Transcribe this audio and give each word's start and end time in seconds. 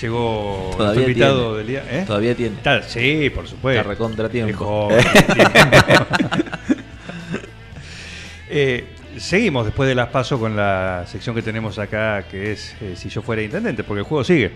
Llegó 0.00 0.70
Todavía 0.76 1.02
invitado 1.02 1.38
tiene. 1.40 1.56
del 1.58 1.66
día. 1.66 1.84
¿eh? 1.90 2.04
Todavía 2.06 2.34
tiene. 2.34 2.56
Está- 2.56 2.82
sí, 2.82 3.30
por 3.30 3.46
supuesto. 3.46 3.80
Está 3.80 3.90
recontratiempo. 3.90 4.88
Es 4.90 5.04
joven, 5.04 5.04
Eh, 8.56 8.84
seguimos 9.16 9.64
después 9.64 9.88
de 9.88 9.94
las 9.94 10.08
pasos 10.08 10.38
con 10.38 10.54
la 10.56 11.04
sección 11.06 11.34
que 11.34 11.42
tenemos 11.42 11.78
acá, 11.78 12.24
que 12.30 12.52
es 12.52 12.76
eh, 12.80 12.94
Si 12.96 13.08
yo 13.08 13.22
fuera 13.22 13.42
intendente, 13.42 13.82
porque 13.84 14.00
el 14.00 14.04
juego 14.06 14.22
sigue. 14.22 14.52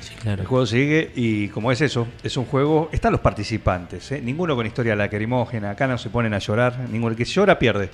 Sí, 0.00 0.14
claro. 0.20 0.42
El 0.42 0.48
juego 0.48 0.66
sigue 0.66 1.12
y 1.14 1.48
como 1.48 1.72
es 1.72 1.80
eso, 1.80 2.08
es 2.22 2.36
un 2.36 2.44
juego, 2.44 2.88
están 2.92 3.12
los 3.12 3.20
participantes, 3.20 4.12
¿eh? 4.12 4.20
ninguno 4.22 4.54
con 4.54 4.66
historia 4.66 4.94
lacrimógena, 4.94 5.70
acá 5.70 5.86
no 5.86 5.98
se 5.98 6.10
ponen 6.10 6.34
a 6.34 6.38
llorar, 6.38 6.78
ninguno, 6.90 7.12
el 7.12 7.16
que 7.16 7.24
llora 7.24 7.58
pierde 7.58 7.90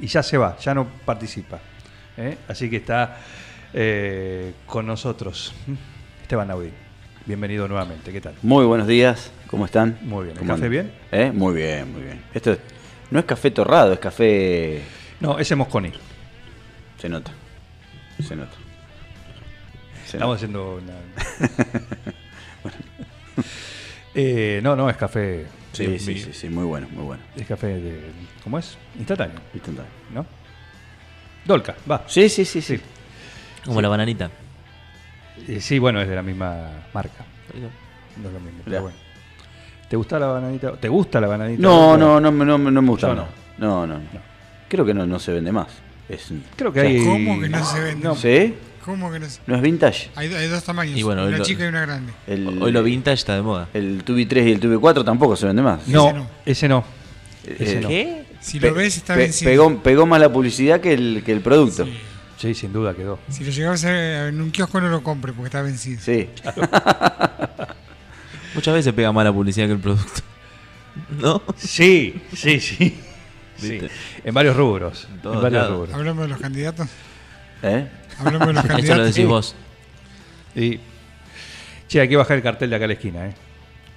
y 0.00 0.06
ya 0.06 0.22
se 0.22 0.36
va, 0.38 0.56
ya 0.58 0.74
no 0.74 0.86
participa. 1.04 1.60
¿eh? 2.16 2.38
Así 2.48 2.68
que 2.70 2.76
está 2.76 3.18
eh, 3.74 4.52
con 4.66 4.86
nosotros 4.86 5.52
Esteban 6.22 6.48
Naudín. 6.48 6.72
Bienvenido 7.26 7.68
nuevamente, 7.68 8.10
¿qué 8.12 8.20
tal? 8.20 8.34
Muy 8.42 8.64
buenos 8.64 8.86
días, 8.88 9.30
¿cómo 9.46 9.64
están? 9.64 9.96
Muy 10.02 10.24
bien, 10.24 10.32
¿el 10.36 10.38
¿Cómo 10.40 10.54
café 10.54 10.66
andan? 10.66 10.70
bien? 10.70 10.92
¿Eh? 11.12 11.30
Muy 11.32 11.54
bien, 11.54 11.92
muy 11.92 12.02
bien. 12.02 12.22
Esto 12.34 12.52
es- 12.52 12.58
no 13.10 13.18
es 13.20 13.24
café 13.26 13.50
torrado, 13.50 13.92
es 13.92 13.98
café... 13.98 14.82
No, 15.20 15.38
ese 15.38 15.54
es 15.54 15.58
Mosconi. 15.58 15.92
Se 16.98 17.08
nota, 17.08 17.30
se 18.26 18.34
nota. 18.34 18.56
Se 20.06 20.16
Estamos 20.16 20.34
nota. 20.34 20.36
haciendo 20.36 20.76
una... 20.76 20.94
Eh, 24.14 24.60
no, 24.62 24.76
no, 24.76 24.90
es 24.90 24.96
café. 24.98 25.46
Sí, 25.72 25.86
de- 25.86 25.98
sí, 25.98 26.18
sí, 26.18 26.34
sí, 26.34 26.48
muy 26.50 26.64
bueno, 26.64 26.86
muy 26.92 27.02
bueno. 27.02 27.22
Es 27.34 27.46
café 27.46 27.68
de... 27.68 28.10
¿Cómo 28.44 28.58
es? 28.58 28.76
Instantáneo, 28.98 29.36
Instantáneo. 29.54 29.90
¿no? 30.12 30.26
Dolca, 31.46 31.74
va. 31.90 32.04
Sí, 32.08 32.28
sí, 32.28 32.44
sí, 32.44 32.60
sí. 32.60 32.78
Como 33.64 33.80
la 33.80 33.88
bananita. 33.88 34.30
Eh, 35.48 35.60
sí, 35.60 35.78
bueno, 35.78 36.00
es 36.00 36.08
de 36.08 36.14
la 36.14 36.22
misma 36.22 36.70
marca. 36.92 37.24
No 38.20 38.28
es 38.28 38.34
lo 38.34 38.40
mismo, 38.40 38.60
pero 38.64 38.82
bueno. 38.82 38.96
¿Te 39.88 39.96
gusta 39.96 40.18
la 40.18 40.26
bananita? 40.26 40.72
¿Te 40.76 40.88
gusta 40.88 41.20
la 41.20 41.26
bananita? 41.26 41.60
No, 41.62 41.96
no, 41.96 42.20
no, 42.20 42.32
me- 42.32 42.44
no, 42.44 42.58
me- 42.58 42.70
no 42.70 42.82
me 42.82 42.88
gusta. 42.88 43.08
No, 43.08 43.26
no. 43.58 43.86
no, 43.86 43.98
no. 43.98 44.02
Creo 44.68 44.84
que 44.84 44.94
no, 44.94 45.04
no 45.06 45.18
se 45.18 45.32
vende 45.32 45.52
más. 45.52 45.68
Es, 46.08 46.32
Creo 46.56 46.72
que 46.72 46.80
o 46.80 46.82
sea, 46.82 46.90
hay... 46.90 47.04
¿Cómo 47.04 47.40
que 47.40 47.48
no 47.48 47.64
se 47.64 47.80
vende? 47.80 48.04
No, 48.04 48.14
¿Sí? 48.14 48.54
¿Cómo 48.84 49.12
que 49.12 49.18
no 49.20 49.28
se- 49.28 49.40
¿No 49.46 49.54
es 49.56 49.62
vintage? 49.62 50.10
Hay, 50.16 50.32
hay 50.32 50.48
dos 50.48 50.64
tamaños, 50.64 50.98
Y 50.98 51.02
bueno, 51.02 51.26
una 51.26 51.38
lo- 51.38 51.44
chica 51.44 51.64
y 51.64 51.68
una 51.68 51.82
grande. 51.82 52.12
El, 52.26 52.62
Hoy 52.62 52.72
lo 52.72 52.82
vintage 52.82 53.14
está 53.14 53.34
de 53.36 53.42
moda. 53.42 53.68
El 53.74 54.02
Tubi 54.04 54.26
3 54.26 54.46
y 54.46 54.52
el 54.52 54.60
Tubi 54.60 54.76
4 54.76 55.04
tampoco 55.04 55.36
se 55.36 55.46
vende 55.46 55.62
más. 55.62 55.86
no, 55.88 56.08
Ese 56.08 56.14
no. 56.18 56.26
ese 56.46 56.68
no. 56.68 56.84
Eh, 57.46 57.78
no. 57.82 57.88
¿Qué? 57.88 58.24
Si 58.40 58.58
lo 58.58 58.74
ves 58.74 58.96
está 58.96 59.14
pe- 59.14 59.20
vencido. 59.20 59.50
pegó, 59.50 59.78
pegó 59.82 60.06
más 60.06 60.20
la 60.20 60.32
publicidad 60.32 60.80
que 60.80 60.94
el, 60.94 61.22
que 61.24 61.32
el 61.32 61.40
producto. 61.42 61.84
Sí. 61.84 61.92
Sí, 62.42 62.54
sin 62.54 62.72
duda 62.72 62.92
quedó. 62.92 63.20
Si 63.28 63.44
lo 63.44 63.52
llegabas 63.52 63.84
a 63.84 63.92
ver 63.92 64.28
en 64.30 64.40
un 64.40 64.50
kiosco 64.50 64.80
no 64.80 64.88
lo 64.88 65.00
compre 65.04 65.32
porque 65.32 65.46
está 65.46 65.62
vencido. 65.62 66.00
Sí. 66.00 66.28
Muchas 68.54 68.74
veces 68.74 68.92
pega 68.92 69.12
más 69.12 69.24
la 69.24 69.32
publicidad 69.32 69.66
que 69.66 69.72
el 69.74 69.78
producto. 69.78 70.22
¿No? 71.20 71.40
Sí, 71.56 72.20
sí, 72.34 72.58
sí. 72.60 72.98
Sí, 73.56 73.78
en 74.24 74.34
varios 74.34 74.56
rubros. 74.56 75.04
En 75.08 75.14
En, 75.14 75.20
todos 75.22 75.40
varios 75.42 75.62
lados. 75.62 75.76
rubros. 75.78 75.94
Hablamos 75.94 76.22
de 76.24 76.28
los 76.30 76.40
candidatos. 76.40 76.88
¿Eh? 77.62 77.86
Hablamos 78.18 78.48
de 78.48 78.52
los 78.54 78.64
Esto 78.64 78.72
lo 78.72 78.76
candidatos. 78.76 79.06
decís 79.14 79.26
vos. 79.28 79.54
Y, 80.56 80.80
che, 81.86 82.00
hay 82.00 82.08
que 82.08 82.16
bajar 82.16 82.38
el 82.38 82.42
cartel 82.42 82.70
de 82.70 82.76
acá 82.76 82.86
a 82.86 82.88
la 82.88 82.94
esquina, 82.94 83.26
¿eh? 83.28 83.34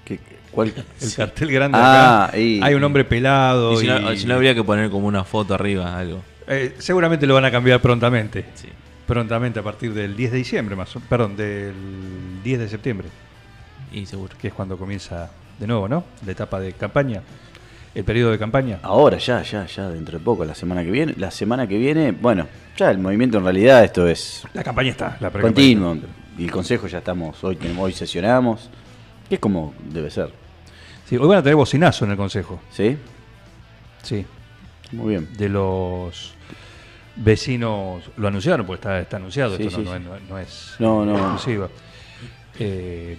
¿Qué- 0.06 0.19
cuál? 0.52 0.72
El 1.02 1.14
cartel 1.16 1.52
grande 1.52 1.80
de 1.80 1.84
Ah, 1.84 2.25
acá. 2.25 2.38
y- 2.38 2.62
Hay 2.62 2.75
un 2.75 2.84
hombre 2.84 3.06
pelado. 3.06 3.74
Y 3.74 3.78
si, 3.78 3.88
no, 3.88 4.16
si 4.16 4.25
no 4.28 4.36
habría 4.36 4.53
que 4.53 4.64
poner 4.64 4.92
como 4.92 5.08
una 5.08 5.24
foto 5.24 5.56
arriba, 5.56 5.98
algo. 5.98 6.22
Eh, 6.47 6.75
seguramente 6.79 7.25
lo 7.28 7.33
van 7.33 7.45
a 7.45 7.51
cambiar 7.51 7.81
prontamente. 7.81 8.45
Sí. 8.56 8.67
Prontamente 9.07 9.59
a 9.59 9.63
partir 9.63 9.94
del 9.94 10.16
10 10.16 10.31
de 10.31 10.38
diciembre, 10.38 10.75
más 10.75 10.95
o- 10.95 11.00
perdón, 11.00 11.35
del 11.38 11.73
10 12.44 12.59
de 12.59 12.67
septiembre, 12.69 13.07
Y 13.91 14.06
seguro. 14.06 14.33
que 14.39 14.47
es 14.50 14.53
cuando 14.53 14.78
comienza 14.78 15.29
de 15.59 15.67
nuevo, 15.67 15.88
¿no? 15.88 16.03
La 16.25 16.31
etapa 16.31 16.59
de 16.59 16.73
campaña, 16.73 17.22
el 17.94 18.03
periodo 18.03 18.31
de 18.31 18.39
campaña. 18.39 18.79
Ahora, 18.83 19.17
ya, 19.17 19.41
ya, 19.44 19.66
ya, 19.67 19.89
dentro 19.89 20.17
de 20.17 20.23
poco, 20.23 20.44
la 20.44 20.56
semana 20.56 20.83
que 20.83 20.91
viene. 20.91 21.13
La 21.17 21.29
semana 21.31 21.67
que 21.67 21.78
viene, 21.78 22.11
bueno, 22.11 22.47
ya 22.77 22.89
el 22.91 22.97
movimiento 22.97 23.38
en 23.38 23.44
realidad 23.44 23.83
esto 23.83 24.07
es 24.07 24.44
La 24.53 24.63
campaña 24.63 24.89
está, 24.91 25.17
la 25.19 25.29
continuo. 25.29 25.97
Y 26.38 26.45
el 26.45 26.51
consejo 26.51 26.88
ya 26.88 26.97
estamos, 26.97 27.41
hoy 27.44 27.56
tenemos, 27.56 27.85
hoy 27.85 27.94
sesionamos. 27.94 28.69
Que 29.29 29.35
es 29.35 29.41
como 29.41 29.73
debe 29.89 30.09
ser. 30.12 30.29
Sí, 31.07 31.16
hoy 31.17 31.27
van 31.27 31.38
a 31.38 31.44
tener 31.44 31.56
bocinazo 31.56 32.06
en 32.06 32.12
el 32.12 32.17
consejo. 32.17 32.59
¿Sí? 32.72 32.97
Sí, 34.03 34.25
Muy 34.95 35.09
bien. 35.11 35.28
de 35.38 35.50
los 35.50 36.33
vecinos, 37.16 38.03
lo 38.17 38.28
anunciaron 38.28 38.66
porque 38.66 38.79
está, 38.81 39.00
está 39.00 39.17
anunciado, 39.17 39.56
Sí, 39.57 39.63
esto 39.63 39.78
no, 39.81 39.94
sí, 39.94 40.00
no 40.03 40.16
es- 40.16 40.22
no 40.29 40.38
es 40.39 40.75
No, 40.79 41.06
no. 41.06 41.16
exclusiva. 41.17 41.69
Eh, 42.59 43.17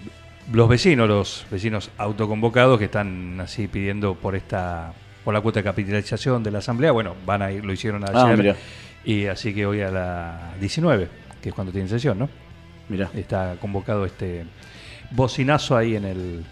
los 0.53 0.69
vecinos, 0.69 1.09
los 1.09 1.47
vecinos 1.50 1.91
autoconvocados 1.98 2.78
que 2.78 2.84
están 2.87 3.41
así 3.41 3.69
pidiendo 3.69 4.14
por 4.14 4.34
esta 4.37 4.92
por 5.25 5.34
la 5.34 5.41
cuota 5.41 5.59
de 5.59 5.64
capitalización 5.64 6.44
de 6.44 6.53
la 6.53 6.59
asamblea, 6.59 6.92
bueno, 6.92 7.14
van 7.26 7.42
a 7.42 7.50
ir, 7.50 7.64
lo 7.64 7.72
hicieron 7.72 8.04
ayer 8.08 8.50
Ah, 8.54 8.56
y 9.04 9.26
así 9.26 9.53
que 9.53 9.66
hoy 9.66 9.81
a 9.81 9.91
la 9.91 10.53
19, 10.60 11.08
que 11.43 11.48
es 11.48 11.54
cuando 11.54 11.72
tienen 11.72 11.88
sesión, 11.88 12.16
¿no? 12.16 12.28
Mirá. 12.88 13.10
Está 13.12 13.56
convocado 13.60 14.04
este 14.06 14.44
bocinazo 15.10 15.76
ahí 15.76 15.97
en 15.97 16.04
el 16.04 16.44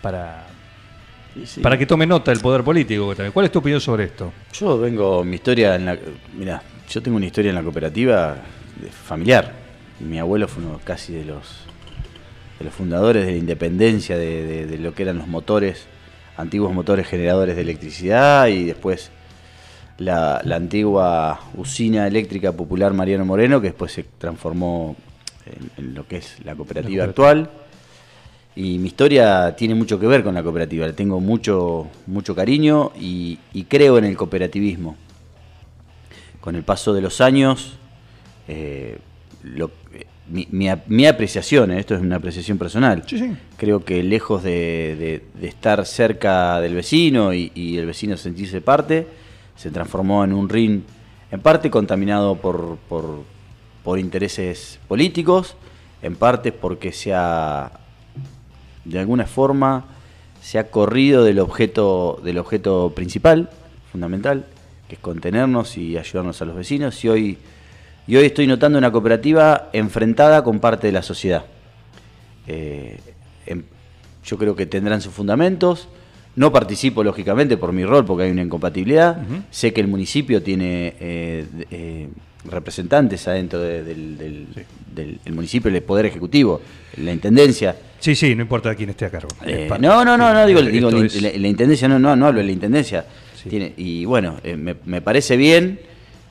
para 0.00 0.46
Sí. 1.44 1.60
para 1.60 1.76
que 1.76 1.84
tome 1.86 2.06
nota 2.06 2.30
el 2.32 2.40
poder 2.40 2.62
político. 2.62 3.12
¿Cuál 3.32 3.46
es 3.46 3.52
tu 3.52 3.58
opinión 3.58 3.80
sobre 3.80 4.04
esto? 4.04 4.32
Yo 4.52 4.78
vengo, 4.78 5.24
mi 5.24 5.34
historia 5.36 5.74
en 5.74 5.84
la. 5.86 5.98
Mirá, 6.38 6.62
yo 6.88 7.02
tengo 7.02 7.16
una 7.16 7.26
historia 7.26 7.48
en 7.48 7.56
la 7.56 7.62
cooperativa 7.62 8.36
familiar. 9.04 9.52
Mi 10.00 10.18
abuelo 10.18 10.46
fue 10.48 10.62
uno 10.64 10.80
casi 10.84 11.12
de 11.12 11.24
los 11.24 11.64
de 12.58 12.64
los 12.66 12.74
fundadores 12.74 13.26
de 13.26 13.32
la 13.32 13.38
independencia 13.38 14.16
de, 14.16 14.44
de- 14.46 14.66
de 14.66 14.78
lo 14.78 14.94
que 14.94 15.02
eran 15.02 15.18
los 15.18 15.26
motores, 15.26 15.86
antiguos 16.36 16.72
motores 16.72 17.06
generadores 17.08 17.56
de 17.56 17.62
electricidad 17.62 18.46
y 18.46 18.64
después 18.64 19.10
la, 19.98 20.40
la 20.44 20.56
antigua 20.56 21.40
usina 21.56 22.06
eléctrica 22.06 22.52
popular 22.52 22.92
Mariano 22.92 23.24
Moreno, 23.24 23.60
que 23.60 23.68
después 23.68 23.90
se 23.92 24.04
transformó 24.18 24.94
en, 25.46 25.70
en 25.84 25.94
lo 25.94 26.06
que 26.06 26.18
es 26.18 26.36
la 26.44 26.54
cooperativa 26.54 27.04
La 27.04 27.10
actual. 27.10 27.50
Y 28.56 28.78
mi 28.78 28.86
historia 28.88 29.54
tiene 29.56 29.74
mucho 29.74 29.98
que 29.98 30.06
ver 30.06 30.22
con 30.22 30.34
la 30.34 30.42
cooperativa, 30.42 30.86
le 30.86 30.92
tengo 30.92 31.18
mucho, 31.20 31.88
mucho 32.06 32.34
cariño 32.36 32.92
y, 32.98 33.38
y 33.52 33.64
creo 33.64 33.98
en 33.98 34.04
el 34.04 34.16
cooperativismo. 34.16 34.96
Con 36.40 36.54
el 36.54 36.62
paso 36.62 36.92
de 36.94 37.00
los 37.00 37.20
años, 37.20 37.78
eh, 38.46 38.98
lo- 39.42 39.70
mi, 40.28 40.46
mi 40.52 40.68
ap- 40.70 40.86
mi 40.86 41.06
apreciación, 41.06 41.70
eh, 41.72 41.80
esto 41.80 41.94
es 41.94 42.00
una 42.00 42.16
apreciación 42.16 42.56
personal, 42.56 43.02
Sí, 43.06 43.18
sí. 43.18 43.32
creo 43.56 43.84
que 43.84 44.02
lejos 44.02 44.42
de, 44.42 44.96
de- 45.34 45.40
de 45.40 45.48
estar 45.48 45.84
cerca 45.84 46.60
del 46.60 46.74
vecino 46.74 47.34
y, 47.34 47.50
y 47.54 47.76
el 47.78 47.86
vecino 47.86 48.16
sentirse 48.16 48.60
parte, 48.60 49.06
se 49.56 49.70
transformó 49.70 50.24
en 50.24 50.32
un 50.32 50.48
ring 50.48 50.82
en 51.30 51.40
parte 51.40 51.70
contaminado 51.70 52.36
por, 52.36 52.76
por, 52.88 53.24
por 53.82 53.98
intereses 53.98 54.78
políticos, 54.86 55.56
en 56.02 56.14
parte 56.16 56.52
porque 56.52 56.92
se 56.92 57.12
ha, 57.14 57.72
de 58.84 58.98
alguna 58.98 59.26
forma, 59.26 59.84
se 60.42 60.58
ha 60.58 60.70
corrido 60.70 61.24
del 61.24 61.38
objeto, 61.38 62.20
del 62.22 62.38
objeto 62.38 62.92
principal, 62.94 63.50
fundamental, 63.90 64.46
que 64.88 64.96
es 64.96 65.00
contenernos 65.00 65.78
y 65.78 65.96
ayudarnos 65.96 66.40
a 66.42 66.44
los 66.44 66.56
vecinos, 66.56 67.02
y 67.04 67.08
hoy, 67.08 67.38
y 68.06 68.16
hoy 68.16 68.26
estoy 68.26 68.46
notando 68.46 68.76
una 68.78 68.92
cooperativa 68.92 69.70
enfrentada 69.72 70.44
con 70.44 70.60
parte 70.60 70.86
de 70.86 70.92
la 70.92 71.02
sociedad. 71.02 71.44
Eh, 72.46 72.98
em- 73.46 73.64
yo 74.24 74.38
creo 74.38 74.56
que 74.56 74.66
tendrán 74.66 75.00
sus 75.00 75.12
fundamentos. 75.12 75.88
No 76.36 76.50
participo, 76.50 77.04
lógicamente, 77.04 77.56
por 77.56 77.72
mi 77.72 77.84
rol, 77.84 78.04
porque 78.04 78.24
hay 78.24 78.30
una 78.30 78.42
incompatibilidad. 78.42 79.18
Sé 79.50 79.72
que 79.72 79.80
el 79.80 79.86
municipio 79.86 80.42
tiene 80.42 80.94
eh, 80.98 81.46
eh, 81.70 82.08
representantes 82.44 83.26
adentro 83.28 83.60
de- 83.60 83.82
del, 83.82 84.18
del- 84.18 84.46
del- 84.94 85.18
el 85.24 85.32
municipio, 85.32 85.70
el 85.70 85.82
Poder 85.82 86.06
Ejecutivo, 86.06 86.60
la 86.98 87.12
Intendencia. 87.12 87.76
Sí, 88.00 88.14
sí, 88.14 88.34
no 88.34 88.42
importa 88.42 88.74
quién 88.74 88.90
esté 88.90 89.06
a 89.06 89.10
cargo. 89.10 89.28
Eh, 89.44 89.68
no, 89.80 90.04
no, 90.04 90.16
no, 90.16 90.32
no, 90.34 90.46
digo, 90.46 90.62
digo 90.62 90.90
la, 90.90 91.06
es- 91.06 91.20
la- 91.20 91.30
la 91.36 91.48
Intendencia, 91.48 91.88
no, 91.88 91.98
no, 91.98 92.14
no 92.16 92.26
hablo 92.26 92.38
de 92.40 92.46
la 92.46 92.52
Intendencia. 92.52 93.04
Sí. 93.42 93.48
Tiene, 93.48 93.72
y 93.76 94.04
bueno, 94.04 94.36
eh, 94.44 94.56
me, 94.56 94.76
me 94.84 95.00
parece 95.00 95.36
bien 95.36 95.80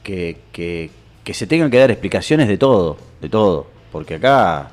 que, 0.04 0.38
que- 0.52 0.90
que 1.24 1.34
se 1.34 1.48
tengan 1.48 1.72
que 1.72 1.78
dar 1.78 1.90
explicaciones 1.92 2.48
de 2.48 2.58
todo, 2.58 2.98
de 3.22 3.30
todo, 3.30 3.68
porque 3.92 4.16
acá 4.16 4.72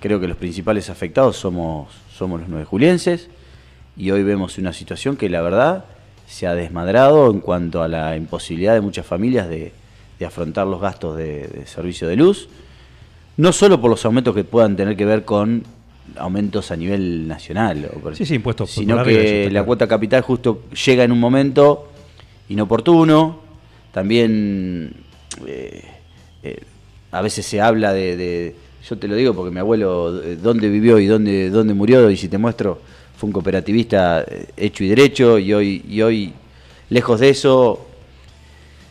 creo 0.00 0.18
que 0.18 0.26
los 0.28 0.36
principales 0.38 0.88
afectados 0.88 1.36
somos, 1.36 1.88
somos 2.12 2.40
los 2.40 2.48
nueve 2.48 2.64
julienses 2.64 3.28
y 3.96 4.10
hoy 4.10 4.22
vemos 4.22 4.56
una 4.56 4.72
situación 4.72 5.16
que 5.16 5.28
la 5.28 5.42
verdad 5.42 5.84
se 6.26 6.46
ha 6.46 6.54
desmadrado 6.54 7.30
en 7.30 7.40
cuanto 7.40 7.82
a 7.82 7.88
la 7.88 8.16
imposibilidad 8.16 8.72
de 8.74 8.80
muchas 8.80 9.04
familias 9.04 9.48
de, 9.48 9.72
de 10.20 10.26
afrontar 10.26 10.66
los 10.66 10.80
gastos 10.80 11.16
de, 11.16 11.48
de 11.48 11.66
servicio 11.66 12.06
de 12.06 12.14
luz, 12.14 12.48
no 13.38 13.52
solo 13.52 13.80
por 13.80 13.90
los 13.90 14.04
aumentos 14.04 14.34
que 14.34 14.44
puedan 14.44 14.76
tener 14.76 14.94
que 14.96 15.06
ver 15.06 15.24
con 15.24 15.64
aumentos 16.16 16.70
a 16.70 16.76
nivel 16.76 17.26
nacional, 17.26 17.88
o 17.96 17.98
por- 18.00 18.14
Sí, 18.14 18.26
sí, 18.26 18.34
impuestos 18.34 18.70
sino 18.70 18.96
que 19.02 19.48
la 19.50 19.64
cuota 19.64 19.86
capital 19.88 20.20
justo 20.22 20.64
llega 20.86 21.04
en 21.04 21.12
un 21.12 21.18
momento 21.20 21.88
inoportuno, 22.50 23.40
también 23.92 24.92
eh, 25.46 25.84
eh, 26.42 26.60
a 27.12 27.22
veces 27.22 27.46
se 27.46 27.60
habla 27.60 27.92
de, 27.94 28.16
de- 28.16 28.54
yo 28.88 28.98
te 28.98 29.08
lo 29.08 29.14
digo 29.14 29.34
porque 29.34 29.50
mi 29.52 29.60
abuelo 29.60 30.22
eh, 30.22 30.36
dónde 30.36 30.68
vivió 30.68 30.98
y 30.98 31.06
dónde, 31.06 31.48
dónde 31.48 31.72
murió, 31.72 32.10
y 32.10 32.16
si 32.18 32.28
te 32.28 32.36
muestro, 32.38 32.78
fue 33.16 33.26
un 33.28 33.32
cooperativista 33.32 34.24
hecho 34.56 34.84
y 34.84 34.88
derecho, 34.88 35.38
y 35.38 35.52
hoy, 35.54 35.82
y 35.88 36.02
hoy 36.02 36.32
lejos 36.90 37.20
de 37.20 37.30
eso, 37.30 37.86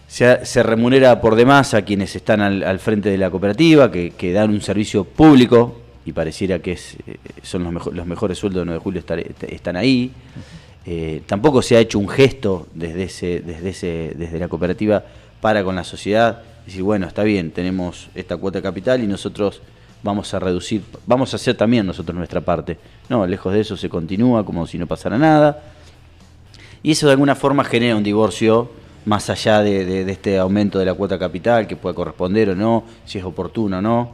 se, 0.10 0.44
se 0.46 0.64
remunera 0.64 1.22
por 1.22 1.36
demás 1.36 1.74
a 1.76 1.84
quienes 1.84 2.16
están 2.16 2.42
al, 2.42 2.64
al 2.64 2.80
frente 2.80 3.10
de 3.10 3.18
la 3.18 3.30
cooperativa, 3.30 3.92
que, 3.92 4.10
que 4.12 4.34
dan 4.34 4.50
un 4.50 4.60
servicio 4.62 5.04
público, 5.06 5.80
y 6.06 6.12
pareciera 6.14 6.58
que 6.60 6.72
es, 6.72 6.98
eh, 7.06 7.18
son 7.44 7.64
los, 7.64 7.72
mejo- 7.72 7.92
los 7.92 8.08
mejores 8.08 8.38
sueldos 8.40 8.62
de 8.62 8.66
9 8.66 8.80
de 8.80 8.84
julio 8.84 9.00
estar- 9.02 9.20
est- 9.20 9.44
están 9.44 9.76
ahí. 9.78 10.12
Eh, 10.86 11.22
tampoco 11.28 11.62
se 11.62 11.78
ha 11.78 11.80
hecho 11.80 12.00
un 12.00 12.10
gesto 12.10 12.66
desde, 12.74 13.04
ese, 13.04 13.42
desde, 13.42 13.70
ese, 13.70 14.14
desde 14.18 14.40
la 14.40 14.48
cooperativa 14.48 15.04
para 15.40 15.64
con 15.64 15.76
la 15.76 15.84
sociedad, 15.84 16.42
decir, 16.66 16.82
bueno, 16.82 17.06
está 17.06 17.22
bien, 17.24 17.52
tenemos 17.52 18.10
esta 18.16 18.36
cuota 18.38 18.58
de 18.60 18.64
capital 18.64 19.04
y 19.04 19.08
nosotros 19.08 19.62
vamos 20.02 20.34
a 20.34 20.40
reducir, 20.40 20.82
vamos 21.06 21.34
a 21.34 21.36
hacer 21.36 21.56
también 21.56 21.86
nosotros 21.86 22.18
nuestra 22.18 22.42
parte. 22.42 22.78
No, 23.10 23.28
lejos 23.28 23.54
de 23.54 23.60
eso 23.60 23.78
se 23.78 23.90
continúa 23.90 24.44
como 24.44 24.66
si 24.66 24.80
no 24.80 24.88
pasara 24.88 25.18
nada. 25.20 25.62
Y 26.82 26.92
eso 26.92 27.06
de 27.06 27.12
alguna 27.14 27.36
forma 27.36 27.64
genera 27.64 27.96
un 27.96 28.04
divorcio 28.04 28.72
más 29.06 29.30
allá 29.30 29.62
de, 29.62 29.86
de- 29.86 30.06
de 30.06 30.12
este 30.12 30.38
aumento 30.38 30.78
de 30.80 30.86
la 30.86 30.94
cuota 30.94 31.18
capital 31.18 31.68
que 31.68 31.75
pueda 31.75 31.96
corresponder 31.96 32.50
o 32.50 32.56
no, 32.56 32.84
si 33.06 33.18
es 33.18 33.24
oportuno 33.24 33.78
o 33.80 33.81
no, 33.81 34.12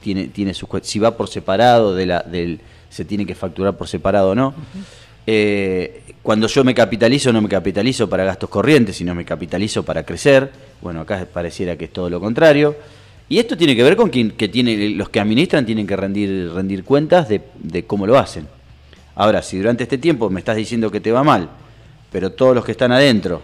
tiene, 0.00 0.28
tiene 0.28 0.54
sus 0.54 0.68
si 0.82 0.98
va 0.98 1.16
por 1.16 1.28
separado, 1.28 1.94
de 1.94 2.06
la, 2.06 2.20
del, 2.22 2.60
se 2.88 3.04
tiene 3.04 3.26
que 3.26 3.34
facturar 3.34 3.76
por 3.76 3.88
separado 3.88 4.30
o 4.30 4.34
no. 4.34 4.54
Eh, 5.26 6.02
cuando 6.22 6.46
yo 6.46 6.64
me 6.64 6.74
capitalizo, 6.74 7.32
no 7.32 7.42
me 7.42 7.48
capitalizo 7.48 8.08
para 8.08 8.24
gastos 8.24 8.48
corrientes, 8.48 8.96
sino 8.96 9.14
me 9.14 9.24
capitalizo 9.24 9.82
para 9.82 10.02
crecer. 10.04 10.50
Bueno, 10.80 11.00
acá 11.00 11.26
pareciera 11.30 11.76
que 11.76 11.86
es 11.86 11.92
todo 11.92 12.08
lo 12.08 12.20
contrario. 12.20 12.76
Y 13.28 13.38
esto 13.38 13.56
tiene 13.56 13.76
que 13.76 13.82
ver 13.82 13.94
con 13.96 14.08
quien, 14.08 14.30
que 14.30 14.48
tiene, 14.48 14.88
los 14.90 15.10
que 15.10 15.20
administran 15.20 15.66
tienen 15.66 15.86
que 15.86 15.96
rendir, 15.96 16.50
rendir 16.54 16.82
cuentas 16.84 17.28
de, 17.28 17.42
de 17.58 17.84
cómo 17.84 18.06
lo 18.06 18.18
hacen. 18.18 18.46
Ahora, 19.16 19.42
si 19.42 19.58
durante 19.58 19.82
este 19.82 19.98
tiempo 19.98 20.30
me 20.30 20.40
estás 20.40 20.56
diciendo 20.56 20.90
que 20.90 21.00
te 21.00 21.12
va 21.12 21.22
mal, 21.22 21.50
pero 22.10 22.32
todos 22.32 22.54
los 22.54 22.64
que 22.64 22.72
están 22.72 22.92
adentro 22.92 23.42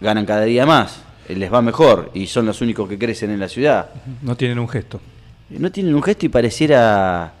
ganan 0.00 0.26
cada 0.26 0.44
día 0.44 0.66
más, 0.66 1.02
eh, 1.28 1.36
les 1.36 1.52
va 1.52 1.62
mejor 1.62 2.10
y 2.14 2.26
son 2.26 2.46
los 2.46 2.60
únicos 2.60 2.88
que 2.88 2.98
crecen 2.98 3.30
en 3.30 3.40
la 3.40 3.48
ciudad, 3.48 3.90
No 4.22 4.36
tienen 4.36 4.58
un 4.58 4.68
gesto. 4.68 5.00
no 5.50 5.70
tienen 5.70 5.94
un 5.94 6.02
gesto 6.02 6.26
y 6.26 6.28
pareciera, 6.28 7.32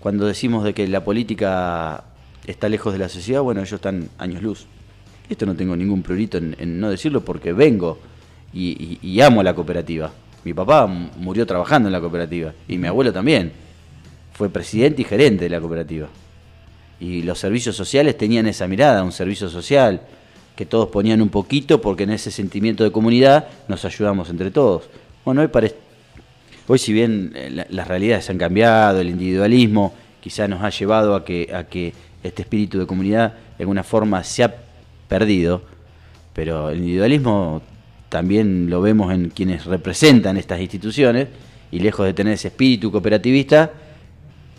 cuando 0.00 0.26
decimos 0.26 0.64
de 0.64 0.74
que 0.74 0.86
la 0.88 1.02
política 1.04 2.04
está 2.46 2.68
lejos 2.68 2.92
de 2.92 2.98
la 2.98 3.08
sociedad, 3.08 3.40
bueno, 3.42 3.60
ellos 3.60 3.72
están 3.74 4.08
años 4.18 4.42
luz. 4.42 4.66
Esto 5.28 5.46
no 5.46 5.54
tengo 5.54 5.74
ningún 5.74 6.02
prurito 6.02 6.36
en, 6.38 6.54
en 6.58 6.78
no 6.78 6.90
decirlo 6.90 7.22
porque 7.24 7.52
vengo 7.54 7.98
y, 8.52 8.98
y- 9.02 9.08
y 9.08 9.20
amo 9.22 9.42
la 9.42 9.54
cooperativa. 9.54 10.10
Mi 10.44 10.52
papá 10.52 10.86
murió 10.86 11.46
trabajando 11.46 11.88
en 11.88 11.92
la 11.94 12.00
cooperativa 12.00 12.52
y 12.68 12.76
mi 12.76 12.86
abuelo 12.86 13.10
también. 13.12 13.50
Fue 14.34 14.50
presidente 14.50 15.00
y 15.00 15.04
gerente 15.06 15.44
de 15.44 15.50
la 15.50 15.60
cooperativa. 15.60 16.08
Y 17.00 17.22
los 17.22 17.38
servicios 17.38 17.74
sociales 17.74 18.18
tenían 18.18 18.46
esa 18.46 18.66
mirada, 18.68 19.02
un 19.02 19.12
servicio 19.12 19.48
social, 19.48 20.02
que 20.56 20.66
todos 20.66 20.88
ponían 20.88 21.20
un 21.20 21.28
poquito 21.28 21.80
porque 21.80 22.04
en 22.04 22.10
ese 22.10 22.30
sentimiento 22.30 22.84
de 22.84 22.92
comunidad 22.92 23.46
nos 23.68 23.84
ayudamos 23.84 24.30
entre 24.30 24.50
todos. 24.50 24.84
Bueno, 25.24 25.40
hoy, 25.40 25.48
pare- 25.48 25.74
hoy 26.68 26.78
si 26.78 26.92
bien 26.92 27.32
eh, 27.34 27.50
la- 27.50 27.66
las 27.70 27.88
realidades 27.88 28.30
han 28.30 28.38
cambiado, 28.38 29.00
el 29.00 29.08
individualismo 29.08 29.92
quizá 30.20 30.46
nos 30.48 30.62
ha 30.62 30.70
llevado 30.70 31.14
a 31.14 31.24
que, 31.24 31.50
a 31.54 31.64
que 31.64 31.92
este 32.22 32.42
espíritu 32.42 32.78
de 32.78 32.86
comunidad 32.86 33.34
de 33.58 33.64
alguna 33.64 33.82
forma 33.82 34.22
se 34.24 34.44
ha 34.44 34.54
perdido, 35.08 35.62
pero 36.32 36.70
el 36.70 36.78
individualismo 36.78 37.62
también 38.08 38.70
lo 38.70 38.80
vemos 38.80 39.12
en 39.12 39.30
quienes 39.30 39.66
representan 39.66 40.36
estas 40.36 40.60
instituciones 40.60 41.28
y 41.72 41.80
lejos 41.80 42.06
de 42.06 42.14
tener 42.14 42.34
ese 42.34 42.48
espíritu 42.48 42.92
cooperativista, 42.92 43.72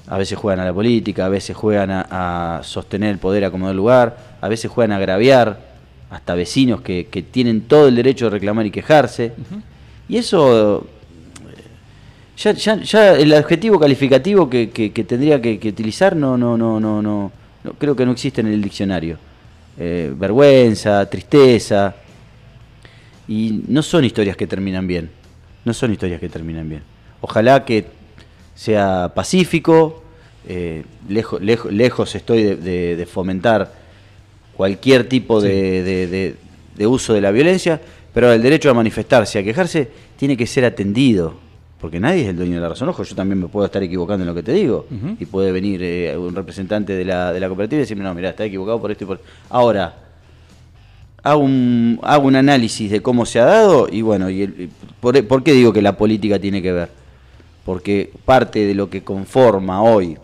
a 0.07 0.17
veces 0.17 0.37
juegan 0.37 0.59
a 0.59 0.65
la 0.65 0.73
política, 0.73 1.25
a 1.25 1.29
veces 1.29 1.55
juegan 1.55 1.89
a, 1.91 2.59
sostener 2.63 3.09
el 3.11 3.17
poder 3.17 3.45
a 3.45 3.51
como 3.51 3.71
lugar, 3.73 4.17
a 4.41 4.47
veces 4.49 4.69
juegan 4.69 4.91
a 4.91 4.97
agraviar 4.97 5.74
hasta 6.15 6.33
vecinos 6.33 6.81
que, 6.81 7.07
que 7.11 7.21
tienen 7.21 7.61
todo 7.61 7.87
el 7.89 7.95
derecho 7.95 8.25
de 8.25 8.31
reclamar 8.31 8.65
y 8.65 8.71
quejarse. 8.71 9.33
Y 10.07 10.17
eso, 10.17 10.87
eh, 11.51 11.63
ya, 12.37 12.51
ya, 12.53 12.75
ya 12.81 13.13
el 13.15 13.33
adjetivo 13.33 13.79
calificativo 13.79 14.49
que, 14.49 14.69
que- 14.69 14.91
que 14.93 15.03
tendría 15.03 15.41
que, 15.41 15.59
que 15.59 15.69
utilizar 15.69 16.15
no, 16.15 16.37
no, 16.37 16.57
no, 16.57 16.79
no, 16.79 17.01
no, 17.01 17.31
no, 17.63 17.73
creo 17.73 17.95
que 17.95 18.05
no 18.05 18.13
existe 18.13 18.41
en 18.41 18.47
el 18.47 18.61
diccionario. 18.61 19.17
Eh, 19.77 20.13
vergüenza, 20.15 21.05
tristeza, 21.09 21.95
y 23.27 23.63
no 23.67 23.81
son 23.83 24.05
historias 24.05 24.37
que 24.37 24.47
terminan 24.47 24.87
bien. 24.87 25.09
No 25.65 25.73
son 25.73 25.91
historias 25.91 26.21
que 26.21 26.29
terminan 26.29 26.69
bien. 26.69 26.83
Ojalá 27.21 27.65
que 27.65 27.85
sea 28.55 29.11
pacífico. 29.13 30.01
eh, 30.47 30.83
lejos, 31.09 31.41
lejos, 31.41 31.73
lejos 31.73 32.13
estoy 32.15 32.43
de, 32.43 32.55
de- 32.55 32.95
de 32.95 33.05
fomentar 33.05 33.83
cualquier 34.55 35.07
tipo 35.09 35.41
de, 35.41 35.83
de- 35.83 36.07
de- 36.07 36.35
de 36.77 36.87
uso 36.87 37.13
de 37.13 37.21
la 37.21 37.31
violencia, 37.31 37.79
pero 38.13 38.31
el 38.33 38.41
derecho 38.41 38.69
a 38.69 38.73
manifestarse, 38.73 39.39
a 39.39 39.43
quejarse, 39.43 39.87
tiene 40.17 40.35
que 40.37 40.45
ser 40.47 40.65
atendido. 40.65 41.33
Porque 41.79 41.99
nadie 41.99 42.23
es 42.23 42.27
el 42.29 42.35
dueño 42.37 42.55
de 42.55 42.61
la 42.61 42.69
razón. 42.69 42.89
Ojo, 42.89 43.03
yo 43.03 43.15
también 43.15 43.39
me 43.39 43.47
puedo 43.47 43.65
estar 43.65 43.83
equivocando 43.83 44.23
en 44.23 44.27
lo 44.27 44.33
que 44.35 44.41
te 44.43 44.53
digo. 44.53 44.87
Y 45.19 45.25
puede 45.25 45.51
venir 45.51 45.81
eh, 45.83 46.17
un 46.17 46.33
representante 46.35 46.93
de 46.93 47.05
la, 47.05 47.31
de 47.31 47.39
la 47.39 47.47
cooperativa 47.47 47.77
y 47.79 47.81
decirme, 47.81 48.03
no, 48.03 48.13
mira, 48.15 48.29
está 48.29 48.43
equivocado 48.45 48.81
por 48.81 48.91
esto 48.91 49.03
y 49.03 49.07
por 49.07 49.19
Ahora, 49.49 49.93
hago 51.23 51.41
un, 51.41 51.99
hago 52.03 52.27
un 52.27 52.35
análisis 52.35 52.89
de 52.91 53.01
cómo 53.01 53.25
se 53.25 53.39
ha 53.39 53.45
dado 53.45 53.87
y 53.91 54.01
bueno, 54.01 54.29
y 54.29 54.43
el- 54.43 54.61
y 54.61 54.69
por, 54.99 55.21
¿por 55.27 55.43
qué 55.43 55.53
digo 55.53 55.73
que 55.73 55.81
la 55.81 55.97
política 55.97 56.39
tiene 56.39 56.61
que 56.61 56.71
ver? 56.71 56.89
Porque 57.65 58.11
parte 58.25 58.65
de 58.65 58.73
lo 58.75 58.89
que 58.89 59.03
conforma 59.03 59.81
hoy 59.81 60.17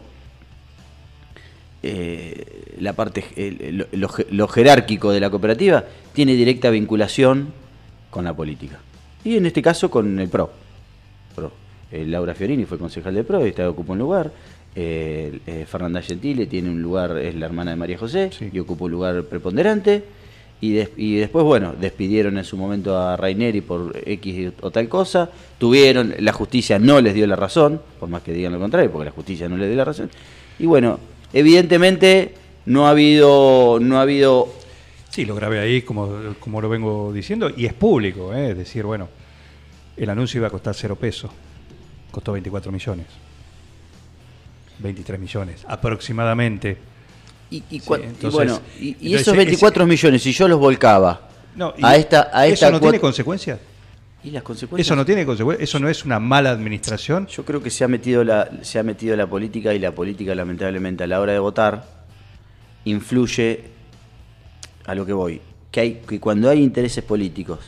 eh, 1.84 2.74
la 2.80 2.94
parte 2.94 3.24
el- 3.36 3.78
lo, 3.78 3.86
lo 3.92 4.08
je- 4.10 4.28
lo 4.32 4.48
jerárquico 4.48 5.12
de 5.12 5.20
la 5.20 5.30
cooperativa 5.30 5.84
tiene 6.14 6.34
directa 6.36 6.70
vinculación 6.70 7.50
con 8.10 8.26
la 8.26 8.34
política. 8.34 8.80
Y 9.24 9.38
en 9.38 9.46
este 9.46 9.62
caso 9.62 9.90
con 9.90 10.20
el 10.20 10.30
PRO. 10.30 10.52
PRO. 11.36 11.52
Eh, 11.92 12.06
Laura 12.06 12.34
Fiorini 12.34 12.66
fue 12.66 12.78
concejal 12.78 13.14
del 13.16 13.26
PRO 13.26 13.46
y 13.46 13.50
está, 13.50 13.70
ocupa 13.70 13.94
un 13.94 14.00
lugar. 14.00 14.32
Eh, 14.76 15.40
eh, 15.46 15.66
Fernanda 15.70 16.02
Gentile 16.02 16.46
tiene 16.46 16.70
un 16.70 16.82
lugar, 16.82 17.18
es 17.18 17.36
la 17.36 17.46
hermana 17.46 17.72
de 17.72 17.78
María 17.78 17.98
José, 17.98 18.30
Sí. 18.32 18.50
y 18.54 18.60
ocupa 18.60 18.86
un 18.86 18.92
lugar 18.92 19.24
preponderante. 19.24 20.04
Y, 20.64 20.74
des- 20.74 20.92
y 20.96 21.16
después, 21.16 21.44
bueno, 21.44 21.74
despidieron 21.80 22.38
en 22.38 22.44
su 22.46 22.56
momento 22.56 22.96
a 22.98 23.18
Raineri 23.18 23.62
por 23.62 23.94
X 24.06 24.52
o 24.62 24.70
tal 24.70 24.88
cosa. 24.88 25.30
Tuvieron, 25.58 26.14
la 26.20 26.34
justicia 26.34 26.78
no 26.80 27.02
les 27.02 27.16
dio 27.16 27.26
la 27.26 27.36
razón, 27.36 27.82
por 28.00 28.10
más 28.10 28.22
que 28.22 28.32
digan 28.32 28.54
lo 28.54 28.60
contrario, 28.60 28.92
porque 28.92 29.06
la 29.06 29.12
justicia 29.12 29.50
no 29.50 29.58
les 29.58 29.68
dio 29.70 29.78
la 29.78 29.86
razón. 29.86 30.10
Y 30.60 30.68
bueno, 30.68 31.00
evidentemente 31.34 32.34
no 32.66 32.88
ha 32.88 32.92
habido, 32.92 33.80
no 33.82 33.98
ha 33.98 34.02
habido 34.04 34.54
Sí, 35.10 35.26
lo 35.26 35.36
grabé 35.36 35.60
ahí, 35.60 35.82
como, 35.82 36.36
como 36.40 36.62
lo 36.62 36.70
vengo 36.70 37.12
diciendo, 37.12 37.50
y 37.56 37.66
es 37.66 37.74
público, 37.74 38.34
¿eh? 38.34 38.52
es 38.52 38.58
decir, 38.58 38.86
bueno, 38.86 39.10
el 39.98 40.10
anuncio 40.10 40.38
iba 40.38 40.48
a 40.48 40.52
costar 40.52 40.74
cero 40.74 40.96
pesos, 40.96 41.30
costó 42.12 42.32
24 42.32 42.72
millones. 42.72 43.08
23 44.80 45.20
millones, 45.20 45.66
aproximadamente. 45.68 46.78
Y, 47.50 47.58
y 47.70 47.80
Sí, 47.80 47.86
cua- 47.86 48.00
y 48.00 48.04
entonces- 48.04 48.32
bueno, 48.32 48.62
y, 48.80 49.14
esos 49.14 49.28
es- 49.30 49.36
24 49.38 49.86
millones, 49.86 50.24
si 50.24 50.32
yo 50.32 50.48
los 50.48 50.60
volcaba 50.60 51.30
No, 51.56 51.74
a 51.82 51.96
esta, 51.98 52.30
a 52.34 52.48
esta 52.48 52.68
¿Eso 52.68 52.72
no 52.72 52.80
tiene 52.80 53.00
consecuencias? 53.00 53.60
¿Y 54.24 54.32
las 54.32 54.44
consecuencias? 54.44 54.88
¿Eso 54.88 54.96
no 54.96 55.06
tiene 55.06 55.26
consecuencias? 55.26 55.68
¿Eso 55.70 55.80
no 55.80 55.90
es 55.90 56.06
una 56.06 56.20
mala 56.20 56.52
administración? 56.52 57.28
Yo 57.28 57.44
creo 57.44 57.62
que 57.62 57.70
se 57.70 57.84
ha 57.84 57.88
metido 57.88 58.24
la, 58.24 58.50
se 58.62 58.78
ha 58.80 58.84
metido 58.84 59.16
la 59.16 59.28
política 59.28 59.74
y 59.74 59.80
la 59.80 59.94
política 59.94 60.36
lamentablemente 60.36 61.04
a 61.04 61.08
la 61.08 61.20
hora 61.20 61.34
de 61.34 61.40
votar 61.40 61.86
influye 62.86 63.64
a 64.86 64.96
lo 64.96 65.06
que 65.06 65.14
voy. 65.14 65.42
Que 65.72 65.80
hay, 65.80 66.02
que 66.08 66.20
cuando 66.20 66.50
hay 66.50 66.62
intereses 66.62 67.04
políticos 67.04 67.60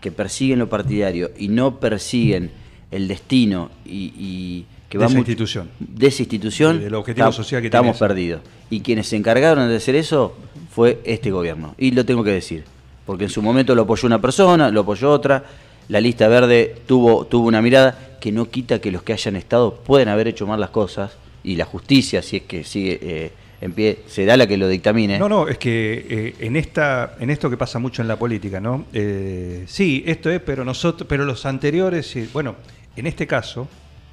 que 0.00 0.10
persiguen 0.10 0.58
lo 0.58 0.68
partidario 0.68 1.30
y 1.38 1.48
no 1.48 1.78
persiguen 1.78 2.50
el 2.90 3.06
destino 3.06 3.70
y, 3.84 4.12
y 4.16 4.66
que 4.88 4.98
De 4.98 5.04
esa 5.06 5.18
institución. 5.18 5.70
de 5.78 6.06
esa 6.08 6.22
institución, 6.22 6.80
del 6.80 6.94
objetivo 6.96 7.30
social 7.30 7.60
que 7.60 7.68
estamos 7.68 7.96
perdidos. 7.96 8.40
Y 8.70 8.80
quienes 8.80 9.06
se 9.06 9.16
encargaron 9.16 9.68
de 9.68 9.76
hacer 9.76 9.94
eso 9.94 10.36
fue 10.70 11.00
este 11.04 11.30
gobierno. 11.30 11.76
Y 11.78 11.92
lo 11.92 12.04
tengo 12.04 12.24
que 12.24 12.32
decir. 12.32 12.64
Porque 13.06 13.24
en 13.24 13.30
su 13.30 13.40
momento 13.40 13.74
lo 13.74 13.82
apoyó 13.82 14.06
una 14.06 14.20
persona, 14.20 14.70
lo 14.70 14.80
apoyó 14.80 15.10
otra. 15.12 15.44
La 15.90 16.00
lista 16.00 16.28
verde 16.28 16.76
tuvo, 16.86 17.26
tuvo 17.26 17.48
una 17.48 17.60
mirada 17.60 18.16
que 18.20 18.30
no 18.30 18.48
quita 18.48 18.80
que 18.80 18.92
los 18.92 19.02
que 19.02 19.12
hayan 19.12 19.34
estado 19.34 19.74
pueden 19.74 20.08
haber 20.08 20.28
hecho 20.28 20.46
mal 20.46 20.60
las 20.60 20.70
cosas. 20.70 21.16
Y 21.42 21.56
la 21.56 21.64
justicia, 21.64 22.22
si 22.22 22.36
es 22.36 22.42
que 22.44 22.62
sigue 22.62 22.98
eh, 23.02 23.32
en 23.60 23.72
pie, 23.72 24.04
será 24.06 24.36
la 24.36 24.46
que 24.46 24.56
lo 24.56 24.68
dictamine. 24.68 25.18
No, 25.18 25.28
no, 25.28 25.48
es 25.48 25.58
que 25.58 26.06
eh, 26.08 26.34
en 26.46 26.54
esta, 26.54 27.16
en 27.18 27.28
esto 27.30 27.50
que 27.50 27.56
pasa 27.56 27.80
mucho 27.80 28.02
en 28.02 28.08
la 28.08 28.16
política, 28.16 28.60
¿no? 28.60 28.84
Eh, 28.92 29.64
sí, 29.66 30.04
esto 30.06 30.30
es, 30.30 30.40
pero 30.40 30.64
nosotros, 30.64 31.08
pero 31.08 31.24
los 31.24 31.44
anteriores, 31.44 32.16
bueno, 32.32 32.54
en 32.94 33.08
este 33.08 33.26
caso, 33.26 33.66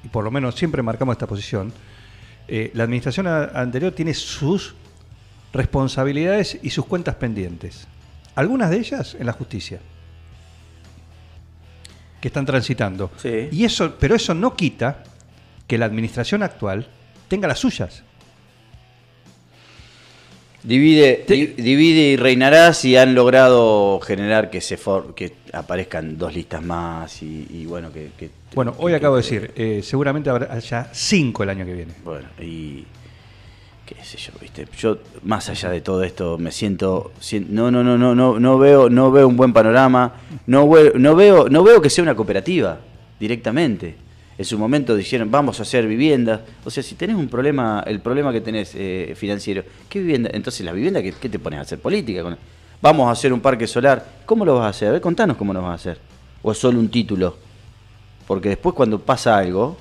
y 0.04 0.08
por 0.08 0.24
lo 0.24 0.32
menos 0.32 0.56
siempre 0.56 0.82
marcamos 0.82 1.12
esta 1.14 1.28
posición, 1.28 1.72
eh, 2.48 2.72
la 2.74 2.84
administración 2.84 3.28
anterior 3.28 3.92
tiene 3.92 4.14
sus 4.14 4.74
responsabilidades 5.52 6.58
y 6.60 6.70
sus 6.70 6.86
cuentas 6.86 7.14
pendientes. 7.14 7.86
Algunas 8.34 8.70
de 8.70 8.78
ellas 8.78 9.16
en 9.16 9.26
la 9.26 9.32
justicia. 9.32 9.78
Que 12.20 12.28
están 12.28 12.44
transitando. 12.46 13.10
Sí. 13.16 13.48
Y 13.52 13.64
eso, 13.64 13.94
pero 13.98 14.14
eso 14.16 14.34
no 14.34 14.54
quita 14.56 15.04
que 15.66 15.78
la 15.78 15.86
administración 15.86 16.42
actual 16.42 16.86
tenga 17.28 17.46
las 17.48 17.58
suyas. 17.58 18.02
Divide, 20.62 21.24
di- 21.28 21.46
divide 21.46 22.00
y 22.12 22.16
reinará 22.16 22.74
si 22.74 22.96
han 22.96 23.14
logrado 23.14 24.00
generar 24.00 24.50
que 24.50 24.60
se 24.60 24.76
for- 24.76 25.14
que 25.14 25.32
aparezcan 25.52 26.18
dos 26.18 26.34
listas 26.34 26.60
más 26.62 27.22
y, 27.22 27.46
y 27.48 27.64
bueno 27.64 27.92
que, 27.92 28.10
que- 28.18 28.30
Bueno, 28.54 28.74
hoy 28.78 28.90
que- 28.92 28.96
acabo 28.96 29.14
de 29.16 29.22
decir, 29.22 29.52
eh, 29.54 29.80
seguramente 29.84 30.28
habrá 30.30 30.52
haya 30.52 30.88
cinco 30.92 31.44
el 31.44 31.50
año 31.50 31.64
que 31.64 31.74
viene. 31.74 31.92
Bueno, 32.04 32.26
y 32.40 32.84
qué 33.96 34.04
sé 34.04 34.18
yo, 34.18 34.32
viste. 34.40 34.66
Yo 34.78 34.98
más 35.24 35.48
allá 35.48 35.70
de 35.70 35.80
todo 35.80 36.02
esto 36.02 36.36
me 36.38 36.50
siento, 36.52 37.12
sien- 37.20 37.46
no, 37.50 37.70
no, 37.70 37.82
no, 37.82 37.96
no, 37.96 38.14
no, 38.14 38.38
no 38.38 38.58
veo, 38.58 38.90
no 38.90 39.10
veo 39.10 39.26
un 39.26 39.36
buen 39.36 39.52
panorama. 39.52 40.14
No, 40.46 40.68
veo- 40.68 40.94
no 41.48 41.62
veo, 41.64 41.80
que 41.82 41.90
sea 41.90 42.02
una 42.02 42.14
cooperativa 42.14 42.78
directamente. 43.18 43.96
En 44.36 44.44
su 44.44 44.56
momento 44.58 44.94
dijeron 44.94 45.30
vamos 45.30 45.58
a 45.58 45.62
hacer 45.62 45.86
viviendas. 45.86 46.40
O 46.64 46.70
sea, 46.70 46.82
si 46.82 46.94
tenés 46.94 47.16
un 47.16 47.28
problema, 47.28 47.82
el 47.86 48.00
problema 48.00 48.32
que 48.32 48.40
tenés 48.40 48.72
eh, 48.74 49.14
financiero, 49.16 49.64
¿qué 49.88 49.98
vivienda? 50.00 50.30
Entonces 50.32 50.64
la 50.64 50.72
vivienda, 50.72 51.02
¿qué, 51.02 51.12
qué 51.12 51.28
te 51.28 51.38
pones 51.38 51.58
a 51.58 51.62
hacer 51.62 51.80
política? 51.80 52.22
con- 52.22 52.36
Vamos 52.80 53.08
a 53.08 53.12
hacer 53.12 53.32
un 53.32 53.40
parque 53.40 53.66
solar. 53.66 54.04
¿Cómo 54.24 54.44
lo 54.44 54.54
vas 54.56 54.66
a 54.66 54.68
hacer? 54.68 54.88
A 54.88 54.92
ver, 54.92 55.00
contanos 55.00 55.36
cómo 55.36 55.52
lo 55.52 55.62
vas 55.62 55.70
a 55.72 55.74
hacer. 55.74 55.98
O 56.42 56.52
es 56.52 56.58
solo 56.58 56.78
un 56.78 56.88
título. 56.88 57.36
Porque 58.26 58.50
después 58.50 58.74
cuando 58.76 59.00
pasa 59.00 59.36
algo, 59.36 59.76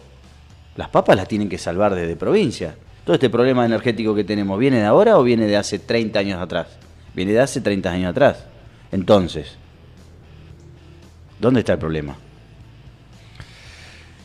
las 0.75 0.89
papas 0.89 1.15
las 1.15 1.27
tienen 1.27 1.47
que 1.49 1.57
salvar 1.59 1.93
desde 1.93 2.15
provincia. 2.15 2.75
Todo 3.07 3.13
este 3.13 3.29
problema 3.29 3.65
energético 3.65 4.13
que 4.13 4.25
tenemos, 4.25 4.59
¿viene 4.59 4.79
de 4.79 4.83
ahora 4.83 5.17
o 5.17 5.23
viene 5.23 5.45
de 5.47 5.55
hace 5.55 5.79
30 5.79 6.19
años 6.19 6.41
atrás? 6.41 6.67
Viene 7.15 7.31
de 7.31 7.39
hace 7.39 7.61
30 7.61 7.89
años 7.89 8.09
atrás. 8.11 8.43
Entonces, 8.91 9.55
¿dónde 11.39 11.61
está 11.61 11.71
el 11.71 11.79
problema? 11.79 12.17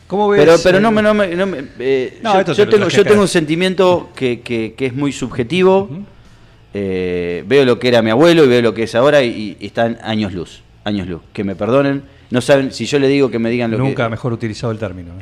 ¿Cómo 0.09 0.29
ves? 0.29 0.41
Pero, 0.41 0.57
pero 0.65 0.79
eh, 0.79 0.81
no 0.81 0.91
me... 0.91 1.01
No 1.01 1.15
me- 1.15 1.29
no 1.37 1.47
me- 1.47 1.65
eh, 1.79 2.19
No, 2.25 2.43
yo, 2.53 2.69
tengo, 2.69 2.89
yo 2.89 3.05
tengo 3.05 3.23
un 3.23 3.29
sentimiento 3.29 4.11
que, 4.17 4.41
que- 4.41 4.75
que 4.77 4.87
es 4.87 4.95
muy 4.95 5.13
subjetivo. 5.13 5.89
Eh, 6.75 7.45
veo 7.47 7.65
lo 7.65 7.79
que 7.79 7.87
era 7.87 8.03
mi 8.03 8.11
abuelo 8.11 8.45
y 8.45 8.49
veo 8.49 8.63
lo 8.63 8.75
que 8.75 8.83
es 8.83 8.95
ahora 8.97 9.23
y, 9.23 9.57
y 9.61 9.67
están 9.67 9.99
años 10.03 10.33
luz. 10.33 10.61
Años 10.83 11.07
luz. 11.07 11.23
Que 11.33 11.45
me 11.45 11.55
perdonen. 11.55 12.03
No 12.31 12.41
saben, 12.41 12.73
si 12.73 12.87
yo 12.87 12.99
le 12.99 13.07
digo 13.07 13.31
que 13.31 13.39
me 13.39 13.49
digan 13.49 13.71
lo 13.71 13.79
Nunca 13.79 14.07
que... 14.07 14.11
mejor 14.11 14.33
utilizado 14.33 14.73
el 14.73 14.79
término. 14.81 15.13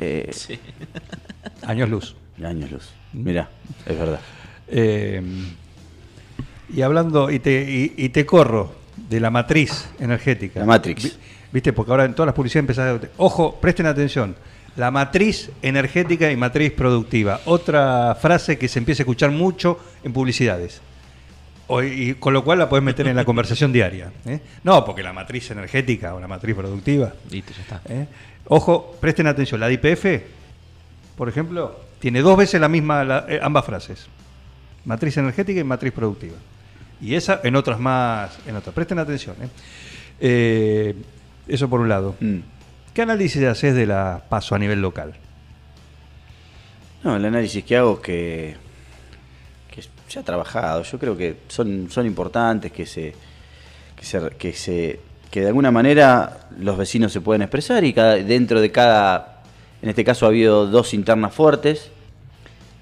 Años 1.67 1.89
luz. 1.89 2.15
Años 2.45 2.71
luz. 2.71 2.89
Mirá, 3.13 3.49
es 3.85 3.97
verdad. 3.99 4.19
Eh, 4.67 5.21
y 6.73 6.81
hablando, 6.81 7.29
y 7.29 7.39
te, 7.39 7.51
y, 7.69 7.93
y 7.97 8.09
te 8.09 8.25
corro 8.25 8.73
de 9.09 9.19
la 9.19 9.29
matriz 9.29 9.89
energética. 9.99 10.61
La 10.61 10.65
Matrix. 10.65 11.03
Vi- 11.03 11.11
Viste, 11.53 11.73
porque 11.73 11.91
ahora 11.91 12.05
en 12.05 12.13
todas 12.13 12.27
las 12.27 12.35
publicidades 12.35 12.63
empezás 12.63 13.01
a... 13.03 13.07
Ojo, 13.17 13.59
presten 13.59 13.85
atención. 13.85 14.35
La 14.77 14.89
matriz 14.89 15.49
energética 15.61 16.31
y 16.31 16.37
matriz 16.37 16.71
productiva. 16.71 17.41
Otra 17.43 18.15
frase 18.15 18.57
que 18.57 18.69
se 18.69 18.79
empieza 18.79 19.01
a 19.01 19.03
escuchar 19.03 19.31
mucho 19.31 19.77
en 20.01 20.13
publicidades. 20.13 20.79
O- 21.67 21.83
y 21.83 22.13
con 22.15 22.33
lo 22.33 22.45
cual 22.45 22.59
la 22.59 22.69
puedes 22.69 22.83
meter 22.85 23.05
en 23.07 23.17
la 23.17 23.25
conversación 23.25 23.73
diaria. 23.73 24.13
¿eh? 24.25 24.39
No, 24.63 24.85
porque 24.85 25.03
la 25.03 25.11
matriz 25.11 25.51
energética 25.51 26.15
o 26.15 26.21
la 26.21 26.27
matriz 26.29 26.55
productiva. 26.55 27.11
Listo, 27.29 27.51
ya 27.53 27.61
está. 27.63 27.81
¿eh? 27.89 28.07
Ojo, 28.45 28.95
presten 29.01 29.27
atención. 29.27 29.59
La 29.59 29.67
de 29.67 29.73
IPF, 29.73 30.05
por 31.17 31.27
ejemplo, 31.27 31.77
tiene 32.01 32.21
dos 32.21 32.35
veces 32.35 32.59
la 32.59 32.67
misma, 32.67 33.05
la- 33.05 33.25
eh, 33.29 33.39
ambas 33.41 33.63
frases. 33.63 34.07
Matriz 34.83 35.15
energética 35.17 35.59
y 35.61 35.63
matriz 35.63 35.93
productiva. 35.93 36.35
Y 36.99 37.15
esa 37.15 37.39
en 37.43 37.55
otras 37.55 37.79
más, 37.79 38.37
en 38.45 38.55
otras. 38.55 38.73
Presten 38.75 38.99
atención. 38.99 39.35
¿eh? 39.41 39.47
Eh, 40.19 40.95
eso 41.47 41.69
por 41.69 41.79
un 41.79 41.87
lado. 41.87 42.15
Mm. 42.19 42.37
¿Qué 42.93 43.01
análisis 43.03 43.41
haces 43.43 43.73
de 43.75 43.85
la 43.85 44.23
paso 44.27 44.55
a 44.55 44.59
nivel 44.59 44.81
local? 44.81 45.13
No, 47.03 47.15
el 47.15 47.23
análisis 47.25 47.63
que 47.63 47.77
hago 47.77 47.93
es 47.95 47.99
que, 48.01 48.55
que 49.73 49.83
se 50.07 50.19
ha 50.19 50.23
trabajado. 50.23 50.83
Yo 50.83 50.99
creo 50.99 51.15
que 51.15 51.37
son, 51.47 51.89
son 51.89 52.05
importantes, 52.05 52.71
que 52.71 52.85
se, 52.85 53.15
que 53.95 54.05
se, 54.05 54.29
que 54.37 54.53
se, 54.53 54.99
que 55.31 55.41
de 55.41 55.47
alguna 55.47 55.71
manera 55.71 56.47
los 56.59 56.77
vecinos 56.77 57.11
se 57.13 57.21
pueden 57.21 57.41
expresar 57.43 57.83
y 57.83 57.93
cada, 57.93 58.15
dentro 58.15 58.59
de 58.61 58.71
cada, 58.71 59.30
en 59.81 59.89
este 59.89 60.03
caso 60.03 60.25
ha 60.25 60.29
habido 60.29 60.67
dos 60.67 60.93
internas 60.93 61.33
fuertes 61.33 61.91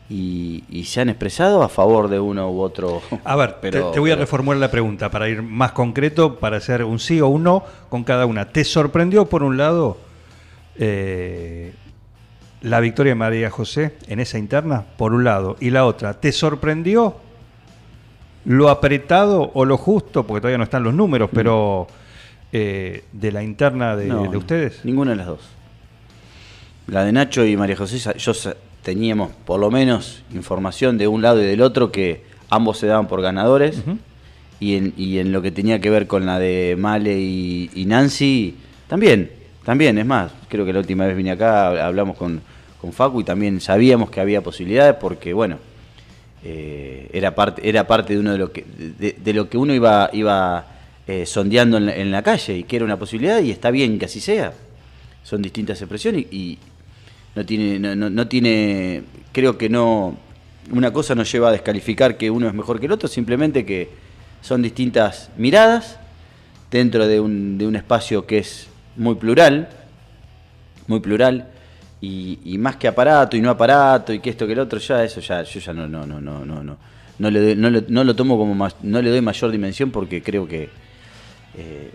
y, 0.09 0.63
y 0.69 0.85
se 0.85 1.01
han 1.01 1.09
expresado 1.09 1.61
a 1.63 1.69
favor 1.69 2.07
de 2.09 2.19
uno 2.19 2.49
u 2.51 2.61
otro. 2.61 3.01
A 3.23 3.35
ver, 3.35 3.57
Pero- 3.61 3.87
te, 3.87 3.93
te 3.93 3.99
voy 3.99 4.11
a 4.11 4.15
reformular 4.15 4.59
la 4.59 4.71
pregunta 4.71 5.09
para 5.11 5.29
ir 5.29 5.41
más 5.41 5.71
concreto, 5.73 6.39
para 6.39 6.57
hacer 6.57 6.83
un 6.83 6.99
sí 6.99 7.21
o 7.21 7.27
un 7.27 7.43
no 7.43 7.63
con 7.89 8.03
cada 8.03 8.25
una. 8.25 8.45
¿Te 8.49 8.63
sorprendió, 8.63 9.25
por 9.27 9.43
un 9.43 9.57
lado, 9.57 9.97
eh, 10.77 11.73
la 12.61 12.79
victoria 12.79 13.11
de 13.11 13.15
María 13.15 13.49
José 13.51 13.93
en 14.07 14.19
esa 14.19 14.37
interna? 14.39 14.83
Por 14.97 15.13
un 15.13 15.23
lado. 15.23 15.55
Y 15.59 15.69
la 15.69 15.85
otra, 15.85 16.19
¿te 16.19 16.31
sorprendió 16.31 17.15
lo 18.45 18.69
apretado 18.69 19.51
o 19.53 19.63
lo 19.65 19.77
justo, 19.77 20.25
porque 20.25 20.41
todavía 20.41 20.57
no 20.57 20.63
están 20.63 20.81
los 20.83 20.93
números, 20.93 21.29
pero 21.31 21.87
eh, 22.51 23.03
de 23.11 23.31
la 23.31 23.43
interna 23.43 23.95
de, 23.95 24.07
No, 24.07 24.23
de 24.23 24.37
ustedes? 24.37 24.83
Ninguna 24.83 25.11
de 25.11 25.17
las 25.17 25.27
dos. 25.27 25.41
La 26.91 27.03
de 27.03 27.12
Nacho 27.12 27.46
y 27.46 27.55
María 27.55 27.75
José, 27.75 28.13
yo 28.17 28.34
teníamos 28.84 29.31
por 29.46 29.60
lo 29.60 29.69
menos 29.69 30.24
información 30.34 30.98
de 30.98 31.08
un 31.08 31.22
lado 31.22 31.41
y 31.41 31.46
del 31.46 31.62
otro 31.62 31.91
que 31.91 32.24
ambos 32.50 32.77
se 32.79 32.88
daban 32.88 33.08
por 33.08 33.22
ganadores. 33.22 33.84
Y, 34.62 34.75
en, 34.75 34.93
y 34.98 35.19
en 35.19 35.31
lo 35.31 35.41
que 35.41 35.51
tenía 35.51 35.79
que 35.79 35.89
ver 35.89 36.05
con 36.08 36.25
la 36.25 36.38
de 36.38 36.75
Male 36.77 37.17
y, 37.17 37.69
y 37.75 37.86
Nancy, 37.86 38.55
también, 38.89 39.31
también, 39.63 39.98
es 39.98 40.05
más, 40.05 40.34
creo 40.50 40.65
que 40.65 40.74
la 40.74 40.79
última 40.79 41.05
vez 41.05 41.15
vine 41.15 41.31
acá, 41.31 41.72
hab- 41.72 41.79
hablamos 41.79 42.17
con, 42.17 42.41
con 42.81 42.91
Facu 42.91 43.22
y 43.22 43.24
también 43.24 43.62
sabíamos 43.62 44.10
que 44.10 44.19
había 44.19 44.41
posibilidades 44.41 44.96
porque, 45.00 45.31
bueno, 45.31 45.58
eh, 46.43 47.10
era 47.13 47.36
parte 47.36 47.67
era 47.67 47.88
parte 47.88 48.13
de 48.13 48.19
uno 48.19 48.31
de 48.34 48.38
lo 48.38 48.51
que 48.51 48.65
de, 48.98 49.15
de 49.17 49.34
lo 49.34 49.50
que 49.50 49.58
uno 49.58 49.74
iba 49.74 50.10
iba 50.13 50.65
eh, 51.08 51.25
sondeando 51.25 51.77
en 51.77 51.86
la, 51.86 51.96
en 51.96 52.12
la 52.12 52.22
calle 52.22 52.58
y 52.58 52.63
que 52.63 52.77
era 52.77 52.86
una 52.86 52.98
posibilidad 52.98 53.41
y 53.41 53.51
está 53.51 53.72
bien 53.72 53.98
que 53.98 54.05
así 54.05 54.19
sea. 54.19 54.53
Son 55.24 55.41
distintas 55.41 55.81
expresiones 55.81 56.25
y, 56.31 56.36
y 56.36 56.58
no 57.36 57.45
tiene 57.45 57.79
no, 57.95 58.09
no- 58.09 58.27
tiene 58.27 59.03
creo 59.31 59.57
que 59.57 59.69
no 59.69 60.17
una 60.71 60.91
cosa 60.93 61.15
no 61.15 61.24
lleva 61.24 61.50
a 61.50 61.51
descalificar 61.51 62.17
que 62.17 62.29
uno 62.29 62.48
es 62.48 62.53
mejor 62.53 62.79
que 62.79 62.86
el 62.86 62.91
otro 62.91 63.07
simplemente 63.07 63.65
que 63.65 63.89
son 64.41 64.62
distintas 64.62 65.29
miradas 65.38 65.98
dentro 66.71 67.07
de 67.07 67.19
un, 67.19 67.57
de 67.57 67.65
un 67.67 67.75
espacio 67.75 68.25
que 68.25 68.39
es 68.39 68.67
muy 68.95 69.15
plural 69.15 69.69
muy 70.88 71.00
plural 71.00 71.48
y, 72.01 72.57
más 72.59 72.77
que 72.77 72.88
aparato 72.88 73.36
y 73.36 73.41
no 73.41 73.50
aparato 73.50 74.13
y 74.13 74.19
que 74.19 74.29
esto 74.29 74.48
que 74.48 74.53
el 74.53 74.59
otro 74.59 74.79
ya 74.79 75.03
eso 75.03 75.19
ya 75.19 75.43
yo 75.43 75.59
ya 75.59 75.74
no 75.74 75.88
no 75.88 76.05
no 76.05 76.19
no 76.21 76.45
no 76.45 76.63
no. 76.63 76.77
No 77.19 77.29
le 77.29 77.41
doy- 77.41 77.55
no, 77.57 77.69
le- 77.69 77.83
no 77.89 78.05
lo 78.05 78.15
tomo 78.15 78.38
como 78.38 78.55
más, 78.55 78.77
no 78.81 79.01
le 79.01 79.09
doy 79.09 79.19
mayor 79.19 79.51
dimensión 79.51 79.91
porque 79.91 80.24
creo 80.24 80.48
que 80.48 80.69
eh, 81.57 81.91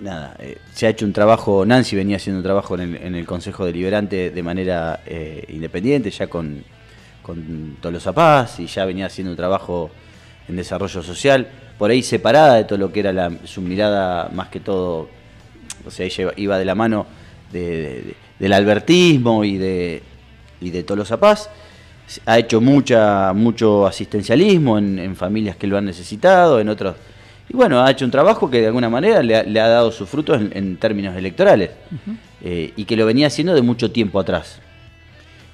nada 0.00 0.36
eh, 0.38 0.58
se 0.74 0.86
ha 0.86 0.90
hecho 0.90 1.06
un 1.06 1.12
trabajo 1.12 1.64
Nancy 1.64 1.96
venía 1.96 2.16
haciendo 2.16 2.38
un 2.40 2.44
trabajo 2.44 2.74
en 2.74 2.80
el, 2.80 2.96
en 3.02 3.14
el 3.14 3.24
Consejo 3.26 3.64
Deliberante 3.64 4.30
de 4.30 4.42
manera 4.42 5.00
eh, 5.06 5.44
independiente 5.48 6.10
ya 6.10 6.26
con 6.26 6.62
con 7.22 7.76
Tolosa 7.80 8.12
Paz 8.12 8.60
y 8.60 8.66
ya 8.66 8.84
venía 8.84 9.06
haciendo 9.06 9.30
un 9.32 9.36
trabajo 9.36 9.90
en 10.48 10.56
desarrollo 10.56 11.02
social 11.02 11.46
por 11.78 11.90
ahí 11.90 12.02
separada 12.02 12.54
de 12.54 12.64
todo 12.64 12.78
lo 12.78 12.92
que 12.92 13.00
era 13.00 13.30
su 13.44 13.60
mirada 13.62 14.28
más 14.32 14.48
que 14.48 14.60
todo 14.60 15.08
o 15.86 15.90
sea, 15.90 16.06
ella 16.06 16.32
iba- 16.36 16.58
de 16.58 16.64
la 16.64 16.74
mano 16.74 17.06
de- 17.52 17.60
de- 17.60 18.02
de- 18.02 18.16
del 18.38 18.52
albertismo 18.52 19.44
y 19.44 19.56
de, 19.56 20.02
y 20.60 20.70
de 20.70 20.82
Tolosa 20.82 21.18
Paz. 21.18 21.48
Ha 22.26 22.38
hecho 22.38 22.60
mucha, 22.60 23.32
mucho 23.32 23.86
asistencialismo 23.86 24.78
en, 24.78 24.98
en 24.98 25.16
familias 25.16 25.56
que 25.56 25.66
lo 25.66 25.76
han 25.78 25.84
necesitado, 25.86 26.60
en 26.60 26.68
otros. 26.68 26.96
Y 27.48 27.54
bueno, 27.56 27.82
ha 27.84 27.90
hecho 27.90 28.04
un 28.04 28.10
trabajo 28.10 28.50
que 28.50 28.60
de 28.60 28.66
alguna 28.66 28.88
manera 28.88 29.22
le 29.22 29.36
ha, 29.36 29.42
le 29.42 29.60
ha 29.60 29.68
dado 29.68 29.92
sus 29.92 30.08
frutos 30.08 30.40
en, 30.40 30.50
en 30.54 30.76
términos 30.78 31.16
electorales 31.16 31.70
eh, 32.42 32.72
y 32.76 32.84
que 32.84 32.96
lo 32.96 33.06
venía 33.06 33.28
haciendo 33.28 33.54
de 33.54 33.62
mucho 33.62 33.90
tiempo 33.92 34.18
atrás. 34.18 34.60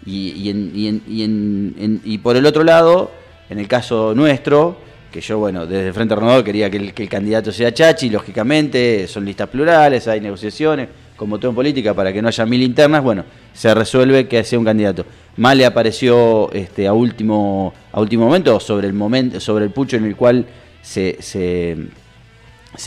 Y, 0.07 0.31
y 0.33 0.49
en- 0.51 0.73
y 0.75 0.89
en- 0.89 1.03
y 1.09 1.23
en- 1.23 1.75
en- 1.79 2.01
y 2.05 2.19
por 2.19 2.37
el 2.37 2.47
otro 2.47 2.65
lado, 2.65 3.11
en 3.51 3.59
el 3.59 3.69
caso 3.69 4.15
nuestro, 4.15 4.77
que 5.13 5.21
yo, 5.21 5.39
bueno, 5.39 5.67
desde 5.67 5.89
el 5.89 5.95
Frente 5.95 6.15
Renovador 6.15 6.43
quería 6.43 6.71
que 6.71 6.79
el, 6.79 6.95
que 6.95 7.03
el 7.03 7.09
candidato 7.11 7.53
sea 7.53 7.73
Chachi, 7.73 8.09
lógicamente, 8.09 9.07
son 9.07 9.27
listas 9.27 9.49
plurales, 9.49 10.09
hay 10.09 10.21
negociaciones, 10.23 10.89
como 11.17 11.39
todo 11.39 11.51
en 11.51 11.55
política, 11.55 11.93
para 11.95 12.13
que 12.13 12.23
no 12.23 12.29
haya 12.29 12.47
mil 12.47 12.63
internas, 12.63 13.03
bueno, 13.03 13.25
se 13.53 13.73
resuelve 13.75 14.27
que 14.27 14.43
sea 14.43 14.59
un 14.59 14.65
candidato. 14.65 15.05
Male 15.37 15.67
apareció 15.67 16.51
este, 16.53 16.87
a 16.89 16.95
último 16.95 17.73
a 17.93 18.01
último 18.01 18.25
momento 18.25 18.59
sobre 18.59 18.87
el 18.87 18.95
momento 18.95 19.39
sobre 19.39 19.67
el 19.67 19.71
pucho 19.71 19.97
en 19.99 20.07
el 20.07 20.17
cual 20.17 20.47
se, 20.83 21.23
se, 21.23 21.77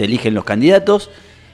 eligen 0.03 0.33
los 0.33 0.43
candidatos 0.43 1.09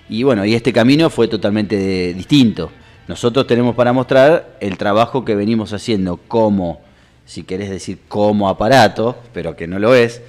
y 0.10 0.24
bueno, 0.24 0.44
y 0.44 0.56
este 0.56 0.74
camino 0.74 1.10
fue 1.10 1.28
totalmente 1.28 2.14
distinto. 2.14 2.72
Nosotros 3.08 3.48
tenemos 3.48 3.76
para 3.76 3.94
mostrar 3.94 4.58
el 4.60 4.78
trabajo 4.78 5.24
que 5.24 5.36
venimos 5.36 5.72
haciendo 5.74 6.18
como, 6.18 6.82
si 7.26 7.44
querés 7.44 7.70
decir 7.70 8.00
como 8.08 8.50
aparato, 8.50 9.18
pero 9.34 9.56
que 9.56 9.68
no 9.68 9.80
lo 9.80 9.96
es, 9.96 10.22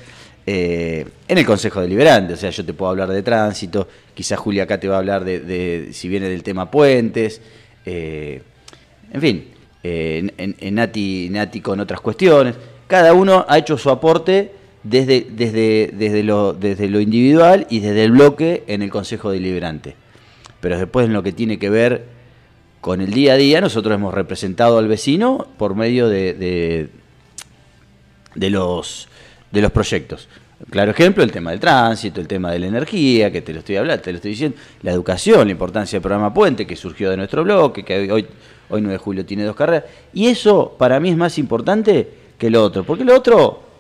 eh, 0.47 1.07
en 1.27 1.39
el 1.39 1.47
Consejo 1.47 1.81
Deliberante. 1.81 2.35
O 2.35 2.37
sea, 2.37 2.51
yo 2.51 2.65
te 2.65 2.73
puedo 2.75 2.91
hablar 2.91 3.09
de 3.09 3.23
tránsito, 3.23 3.89
quizás 4.15 4.39
Julia 4.39 4.65
acá 4.65 4.79
te 4.79 4.89
va 4.89 4.97
a 4.97 4.99
hablar 4.99 5.25
de, 5.25 5.41
de 5.41 5.89
si 5.93 6.09
viene 6.09 6.29
del 6.29 6.43
tema 6.43 6.71
puentes, 6.71 7.41
eh, 7.85 8.43
en 9.13 9.21
fin, 9.21 9.49
eh, 9.83 10.31
en, 10.37 10.57
en 10.59 10.75
Nati, 10.75 11.29
Nati 11.31 11.61
con 11.61 11.81
otras 11.81 12.01
cuestiones. 12.01 12.55
Cada 12.87 13.15
uno 13.15 13.45
ha 13.49 13.59
hecho 13.59 13.77
su 13.79 13.91
aporte 13.91 14.62
desde, 14.83 15.27
desde, 15.31 15.91
desde, 15.93 16.23
lo, 16.23 16.53
desde 16.53 16.89
lo 16.89 17.01
individual 17.01 17.67
y 17.71 17.81
desde 17.81 18.05
el 18.05 18.13
bloque 18.13 18.65
en 18.67 18.83
el 18.83 18.91
Consejo 18.91 19.31
Deliberante. 19.31 19.95
Pero 20.61 20.79
después 20.79 21.07
en 21.07 21.13
lo 21.13 21.23
que 21.23 21.33
tiene 21.33 21.59
que 21.59 21.71
ver 21.71 22.05
con 22.81 23.01
el 23.01 23.13
día 23.13 23.35
a 23.35 23.37
día, 23.37 23.61
nosotros 23.61 23.95
hemos 23.95 24.13
representado 24.13 24.79
al 24.79 24.89
vecino 24.89 25.47
por 25.57 25.75
medio 25.75 26.09
de, 26.09 26.89
de, 28.35 28.51
los, 28.51 29.09
de 29.51 29.63
los 29.63 29.71
proyectos. 29.71 30.29
Claro 30.71 30.93
ejemplo, 30.93 31.25
el 31.25 31.33
tema 31.33 31.51
del 31.51 31.59
tránsito, 31.59 32.21
el 32.21 32.29
tema 32.29 32.53
de 32.53 32.61
la 32.61 32.67
energía, 32.67 33.33
que 33.33 33.43
te 33.43 33.53
lo 33.53 33.61
estoy 33.61 33.77
hablando, 33.77 34.03
te 34.03 34.13
lo 34.13 34.17
estoy 34.17 34.33
diciendo, 34.33 34.57
la 34.83 34.93
educación, 34.93 35.47
la 35.47 35.53
importancia 35.53 35.97
del 35.97 36.03
programa 36.03 36.33
Puente, 36.33 36.67
que 36.67 36.77
surgió 36.77 37.11
de 37.11 37.17
nuestro 37.17 37.43
bloque, 37.43 37.85
que 37.85 38.13
hoy, 38.13 38.27
hoy 38.69 38.81
9 38.81 38.93
de 38.93 38.99
julio 38.99 39.27
tiene 39.27 39.45
dos 39.45 39.57
carreras. 39.57 39.85
Y 40.13 40.27
eso 40.27 40.77
para 40.79 41.01
mí 41.01 41.11
es 41.11 41.17
más 41.17 41.39
importante 41.39 42.09
que 42.39 42.51
lo 42.51 42.63
otro, 42.63 42.85
porque 42.85 43.05
lo 43.05 43.17
otro 43.17 43.72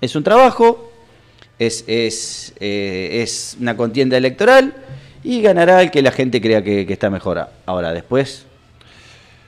es 0.00 0.14
un 0.16 0.22
trabajo, 0.22 0.92
es, 1.58 1.84
es, 1.86 2.52
eh, 2.60 3.20
es 3.22 3.56
una 3.60 3.76
contienda 3.76 4.16
electoral 4.16 4.74
y 5.24 5.42
ganará 5.42 5.82
el 5.82 5.90
que 5.90 6.02
la 6.02 6.12
gente 6.12 6.40
crea 6.40 6.62
que, 6.62 6.86
que 6.86 6.92
está 6.92 7.10
mejor. 7.10 7.44
Ahora, 7.66 7.92
después, 7.92 8.46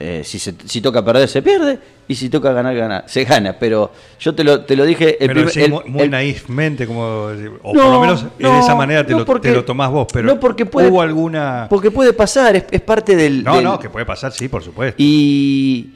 eh, 0.00 0.22
si, 0.24 0.38
se, 0.38 0.54
si 0.64 0.80
toca 0.80 1.04
perder, 1.04 1.28
se 1.28 1.42
pierde, 1.42 1.78
y 2.08 2.14
si 2.16 2.28
toca 2.28 2.52
ganar, 2.52 2.74
gana, 2.74 3.04
se 3.06 3.22
gana. 3.24 3.52
Pero 3.58 3.92
yo 4.18 4.34
te 4.34 4.42
lo, 4.42 4.62
te 4.64 4.74
lo 4.74 4.84
dije... 4.84 5.10
El 5.22 5.28
pero 5.28 5.40
primer- 5.46 5.52
sí, 5.54 5.60
el- 5.62 5.70
muy, 5.70 6.02
el- 6.02 6.10
naifmente, 6.10 6.84
como, 6.86 7.02
o 7.02 7.32
No, 7.32 7.60
por 7.62 7.74
lo 7.92 8.00
menos 8.00 8.24
no, 8.40 8.52
de 8.54 8.58
esa 8.58 8.74
manera 8.74 9.06
te, 9.06 9.12
no 9.12 9.20
lo, 9.20 9.24
porque- 9.24 9.50
te 9.50 9.54
lo 9.54 9.64
tomás 9.64 9.90
vos, 9.92 10.08
pero 10.12 10.26
no 10.26 10.40
porque 10.40 10.66
puede- 10.66 10.88
hubo 10.88 11.00
alguna... 11.02 11.66
Porque 11.70 11.92
puede 11.92 12.12
pasar, 12.12 12.56
es, 12.56 12.64
es 12.72 12.80
parte 12.80 13.14
del... 13.14 13.44
No, 13.44 13.54
del- 13.54 13.64
no, 13.64 13.78
que 13.78 13.88
puede 13.90 14.04
pasar, 14.06 14.32
sí, 14.32 14.48
por 14.48 14.64
supuesto. 14.64 14.96
Y, 14.98 15.90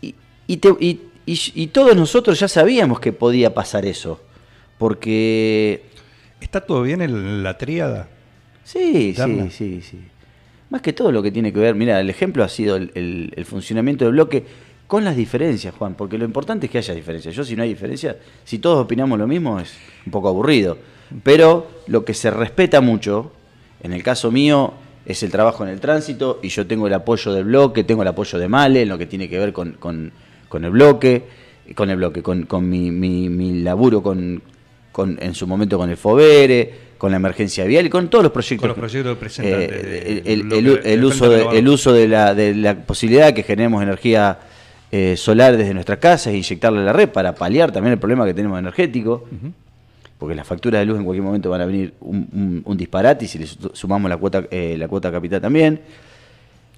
y, 0.00 0.14
y 0.46 0.56
te- 0.56 0.76
y- 0.80 1.00
y- 1.26 1.52
y 1.54 1.66
todos 1.68 1.96
nosotros 1.96 2.38
ya 2.40 2.48
sabíamos 2.48 3.00
que 3.00 3.12
podía 3.12 3.54
pasar 3.54 3.86
eso. 3.86 4.20
Porque... 4.78 5.82
¿Está 6.40 6.60
todo 6.60 6.82
bien 6.82 7.00
en 7.00 7.42
la 7.42 7.56
tríada? 7.56 8.08
Sí, 8.64 9.14
sí, 9.50 9.50
sí, 9.50 9.80
sí. 9.82 9.98
Más 10.70 10.82
que 10.82 10.92
todo 10.92 11.10
lo 11.12 11.22
que 11.22 11.30
tiene 11.30 11.52
que 11.52 11.58
ver, 11.60 11.74
mira, 11.74 12.00
el 12.00 12.10
ejemplo 12.10 12.44
ha 12.44 12.48
sido 12.48 12.76
el, 12.76 12.90
el- 12.94 13.32
el 13.36 13.44
funcionamiento 13.44 14.04
del 14.04 14.12
bloque 14.12 14.44
con 14.86 15.04
las 15.04 15.16
diferencias, 15.16 15.74
Juan, 15.74 15.94
porque 15.94 16.18
lo 16.18 16.24
importante 16.26 16.66
es 16.66 16.72
que 16.72 16.78
haya 16.78 16.94
diferencias. 16.94 17.34
Yo 17.34 17.44
si 17.44 17.56
no 17.56 17.62
hay 17.62 17.70
diferencias, 17.70 18.16
si 18.44 18.58
todos 18.58 18.84
opinamos 18.84 19.18
lo 19.18 19.26
mismo 19.26 19.58
es 19.58 19.72
un 20.04 20.12
poco 20.12 20.28
aburrido. 20.28 20.76
Pero 21.22 21.66
lo 21.86 22.04
que 22.04 22.12
se 22.12 22.30
respeta 22.30 22.80
mucho, 22.82 23.32
en 23.82 23.92
el 23.92 24.02
caso 24.02 24.30
mío, 24.30 24.74
es 25.06 25.22
el 25.22 25.30
trabajo 25.30 25.64
en 25.64 25.70
el 25.70 25.80
tránsito 25.80 26.40
y 26.42 26.48
yo 26.48 26.66
tengo 26.66 26.86
el 26.86 26.94
apoyo 26.94 27.32
del 27.32 27.44
bloque, 27.44 27.84
tengo 27.84 28.02
el 28.02 28.08
apoyo 28.08 28.38
de 28.38 28.48
Male 28.48 28.82
en 28.82 28.88
lo 28.88 28.98
que 28.98 29.06
tiene 29.06 29.28
que 29.28 29.38
ver 29.38 29.52
con, 29.52 29.72
con- 29.72 30.12
con 30.54 30.64
el 30.64 30.70
bloque, 30.70 31.22
con 31.74 31.90
el 31.90 31.96
bloque, 31.96 32.22
con, 32.22 32.44
con 32.44 32.68
mi, 32.68 32.92
mi- 32.92 33.28
mi 33.28 33.60
laburo 33.62 34.04
con, 34.04 34.40
con- 34.92 35.18
en 35.20 35.34
su 35.34 35.48
momento 35.48 35.76
con 35.78 35.90
el 35.90 35.96
FOBERE, 35.96 36.72
con 36.96 37.10
la 37.10 37.16
emergencia 37.16 37.64
vial 37.64 37.86
y 37.86 37.90
con 37.90 38.08
todos 38.08 38.22
los 38.22 38.30
proyectos. 38.32 38.60
Con 38.60 38.68
los 38.68 38.78
proyectos 38.78 39.18
presentantes 39.18 39.68
Eh, 39.72 40.22
del 40.24 40.52
el, 40.52 40.52
el- 40.52 40.80
el- 40.86 41.04
uso 41.04 41.28
de, 41.28 41.58
el 41.58 41.66
uso 41.68 41.92
de 41.92 42.06
la, 42.06 42.34
de 42.36 42.54
la 42.54 42.76
posibilidad 42.76 43.26
de 43.26 43.34
que 43.34 43.42
generemos 43.42 43.82
energía 43.82 44.38
eh, 44.92 45.16
solar 45.16 45.56
desde 45.56 45.74
nuestras 45.74 45.98
casas 45.98 46.28
e 46.32 46.36
inyectarla 46.36 46.82
a 46.82 46.84
la 46.84 46.92
red 46.92 47.08
para 47.08 47.34
paliar 47.34 47.72
también 47.72 47.94
el 47.94 47.98
problema 47.98 48.24
que 48.24 48.32
tenemos 48.32 48.56
energético. 48.60 49.26
Porque 50.20 50.36
las 50.36 50.46
facturas 50.46 50.78
de 50.82 50.86
luz 50.86 50.98
en 50.98 51.04
cualquier 51.04 51.24
momento 51.24 51.50
van 51.50 51.62
a 51.62 51.66
venir 51.66 51.94
un, 52.00 52.28
un- 52.32 52.62
un 52.64 52.76
disparate 52.76 53.24
y 53.24 53.28
si 53.28 53.40
le 53.40 53.46
su- 53.48 53.72
sumamos 53.74 54.08
la 54.08 54.16
cuota, 54.16 54.44
eh, 54.52 54.76
la 54.78 54.86
cuota 54.86 55.10
capital 55.10 55.40
también. 55.40 55.80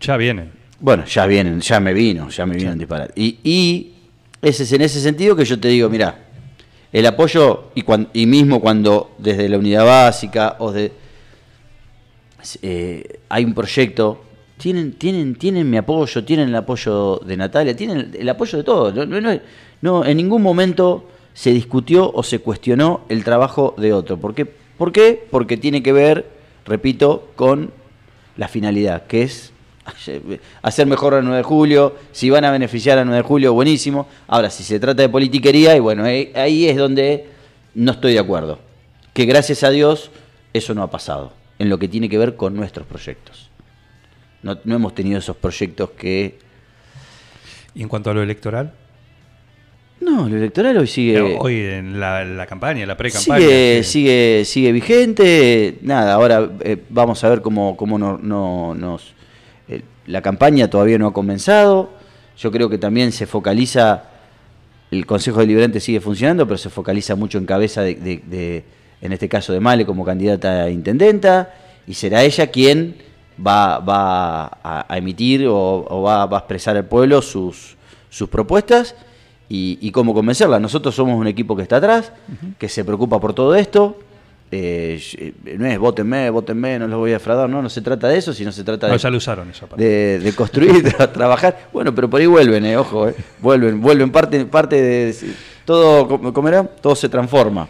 Ya 0.01 0.17
vienen. 0.17 0.51
Bueno, 0.81 1.05
ya 1.07 1.27
vienen, 1.27 1.61
ya 1.61 1.81
me 1.81 1.93
vino, 1.95 2.29
ya 2.29 2.45
me 2.47 2.57
vino 2.57 2.73
un 2.73 2.79
disparate. 2.79 3.13
Y, 3.17 3.39
y 3.43 3.93
ese 4.43 4.65
es 4.65 4.73
en 4.73 4.83
ese 4.83 5.01
sentido 5.01 5.35
que 5.35 5.45
yo 5.45 5.59
te 5.59 5.69
digo, 5.69 5.89
mira, 5.89 6.25
el 6.93 7.07
apoyo, 7.07 7.71
y, 7.75 7.83
cuan- 7.83 8.09
y 8.13 8.27
mismo 8.27 8.61
cuando 8.61 9.13
desde 9.19 9.49
la 9.49 9.59
unidad 9.59 9.85
básica 9.87 10.57
o 10.59 10.73
de 10.73 10.93
eh, 12.63 13.21
hay 13.29 13.45
un 13.45 13.55
proyecto, 13.55 14.23
tienen, 14.59 14.93
tienen, 14.93 15.35
tienen 15.37 15.69
mi 15.69 15.77
apoyo, 15.79 16.25
tienen 16.25 16.49
el 16.51 16.55
apoyo 16.57 17.21
de 17.25 17.37
Natalia, 17.37 17.75
tienen 17.75 17.97
el, 17.99 18.17
el 18.17 18.29
apoyo 18.29 18.59
de 18.59 18.65
todos. 18.65 18.95
No- 18.95 19.05
no- 19.07 19.41
no, 19.83 20.05
en 20.05 20.17
ningún 20.17 20.43
momento 20.43 21.09
se 21.35 21.51
discutió 21.53 22.11
o 22.13 22.23
se 22.23 22.39
cuestionó 22.39 23.03
el 23.09 23.25
trabajo 23.25 23.75
de 23.79 23.93
otro. 23.93 24.17
¿Por 24.19 24.35
qué? 24.35 24.47
¿Por 24.47 24.93
qué? 24.93 25.27
Porque 25.31 25.57
tiene 25.57 25.83
que 25.83 25.93
ver, 25.93 26.27
repito, 26.65 27.31
con 27.37 27.71
la 28.37 28.49
finalidad, 28.49 29.07
que 29.07 29.23
es 29.23 29.53
hacer 30.63 30.87
mejor 30.87 31.15
a 31.15 31.23
9 31.23 31.39
de 31.39 31.43
julio, 31.43 31.97
si 32.13 32.31
van 32.31 32.45
a 32.45 32.51
beneficiar 32.51 32.99
a 32.99 33.05
9 33.05 33.19
de 33.19 33.23
julio, 33.23 33.53
buenísimo. 33.55 34.07
Ahora, 34.27 34.51
si 34.51 34.63
se 34.63 34.81
trata 34.81 35.03
de 35.03 35.09
politiquería, 35.09 35.77
y 35.77 35.81
bueno, 35.81 36.05
ahí, 36.05 36.67
es 36.69 36.77
donde 36.77 37.27
no 37.75 37.93
estoy 37.93 38.13
de 38.15 38.19
acuerdo. 38.19 38.59
Que 39.13 39.25
gracias 39.25 39.63
a 39.63 39.71
Dios 39.71 40.11
eso 40.53 40.75
no 40.75 40.83
ha 40.83 40.91
pasado, 40.91 41.33
en 41.59 41.69
lo 41.69 41.79
que 41.79 41.89
tiene 41.89 42.09
que 42.09 42.19
ver 42.19 42.37
con 42.37 42.55
nuestros 42.55 42.87
proyectos. 42.87 43.51
No, 44.43 44.59
no 44.65 44.77
hemos 44.77 44.95
tenido 44.95 45.19
esos 45.19 45.37
proyectos 45.37 45.91
que... 45.91 46.39
Y 47.75 47.83
en 47.83 47.89
cuanto 47.89 48.11
a 48.11 48.15
lo 48.15 48.23
electoral, 48.23 48.73
No, 50.01 50.29
lo 50.29 50.37
electoral 50.37 50.77
hoy 50.79 50.87
sigue... 50.87 51.21
hoy 51.21 51.57
en 51.61 51.99
la, 51.99 52.25
la 52.25 52.47
campaña, 52.47 52.87
la 52.87 52.97
pre-campaña. 52.97 53.41
Sigue, 53.41 53.83
sigue, 53.83 54.43
sigue 54.45 54.73
vigente. 54.73 55.79
Nada, 55.83 56.15
ahora 56.15 56.49
eh, 56.61 56.77
vamos 56.91 57.23
a 57.25 57.29
ver 57.29 57.41
cómo, 57.43 57.77
cómo 57.77 57.99
no, 57.99 58.19
no- 58.23 58.75
nos. 58.75 59.15
La 60.07 60.23
campaña 60.23 60.69
todavía 60.69 60.99
no 60.99 61.07
ha 61.09 61.13
comenzado. 61.13 61.91
Yo 62.39 62.51
creo 62.53 62.69
que 62.69 62.79
también 62.79 63.13
se 63.13 63.27
focaliza. 63.27 64.05
El 64.91 65.05
Consejo 65.07 65.41
Deliberante 65.41 65.81
sigue 65.81 66.01
funcionando, 66.01 66.47
pero 66.47 66.59
se 66.59 66.71
focaliza 66.71 67.17
mucho 67.17 67.39
en 67.39 67.47
cabeza 67.47 67.83
de, 67.83 67.95
de- 67.97 68.23
de- 68.27 68.65
en 69.03 69.13
este 69.13 69.29
caso 69.29 69.53
de 69.53 69.61
Male 69.61 69.85
como 69.85 70.05
candidata 70.05 70.63
a 70.65 70.71
intendenta. 70.71 71.53
Y 71.87 71.95
será 71.95 72.23
ella 72.23 72.47
quien 72.49 72.97
va, 73.45 73.79
va 73.81 74.45
a, 74.63 74.87
a 74.89 74.97
emitir 74.99 75.47
o, 75.49 75.85
o 75.89 76.03
va, 76.03 76.27
va 76.27 76.37
a 76.39 76.41
expresar 76.41 76.77
al 76.77 76.85
pueblo 76.87 77.21
sus, 77.23 77.77
sus 78.11 78.29
propuestas 78.29 78.95
y, 79.49 79.79
y 79.81 79.91
cómo 79.91 80.15
convencerla. 80.15 80.59
Nosotros 80.61 80.95
somos 80.95 81.19
un 81.19 81.27
equipo 81.27 81.57
que 81.57 81.63
está 81.63 81.77
atrás, 81.77 82.13
que 82.59 82.69
se 82.69 82.85
preocupa 82.85 83.19
por 83.21 83.35
todo 83.35 83.55
esto. 83.55 83.99
Eh, 84.53 85.03
eh, 85.19 85.57
no 85.59 85.67
es 85.67 85.77
votenme, 85.79 86.31
votenme, 86.31 86.79
no 86.79 86.87
los 86.87 86.99
voy 86.99 87.11
a 87.11 87.15
defraudar, 87.15 87.49
no, 87.51 87.61
no 87.63 87.69
se 87.69 87.81
trata 87.83 88.07
de 88.09 88.17
eso, 88.19 88.33
sino 88.33 88.53
se 88.53 88.63
trata 88.63 88.87
No, 88.87 88.93
de, 88.93 88.99
ya 89.01 89.11
lo 89.11 89.17
usaron 89.17 89.51
esa 89.51 89.67
parte. 89.67 89.85
de, 89.85 90.19
de 90.21 90.33
construir, 90.35 90.85
tra- 90.85 91.11
trabajar. 91.13 91.69
Bueno, 91.73 91.93
pero 91.95 92.09
por 92.09 92.21
ahí 92.21 92.27
vuelven, 92.27 92.65
eh, 92.65 92.77
ojo, 92.77 93.09
eh, 93.09 93.15
vuelven, 93.41 93.81
vuelven 93.81 94.11
parte, 94.13 94.45
parte 94.47 94.81
de 94.81 95.17
todo, 95.65 96.33
¿cómo 96.33 96.49
era? 96.49 96.63
Todo 96.63 96.95
se 96.95 97.09
transforma. 97.09 97.69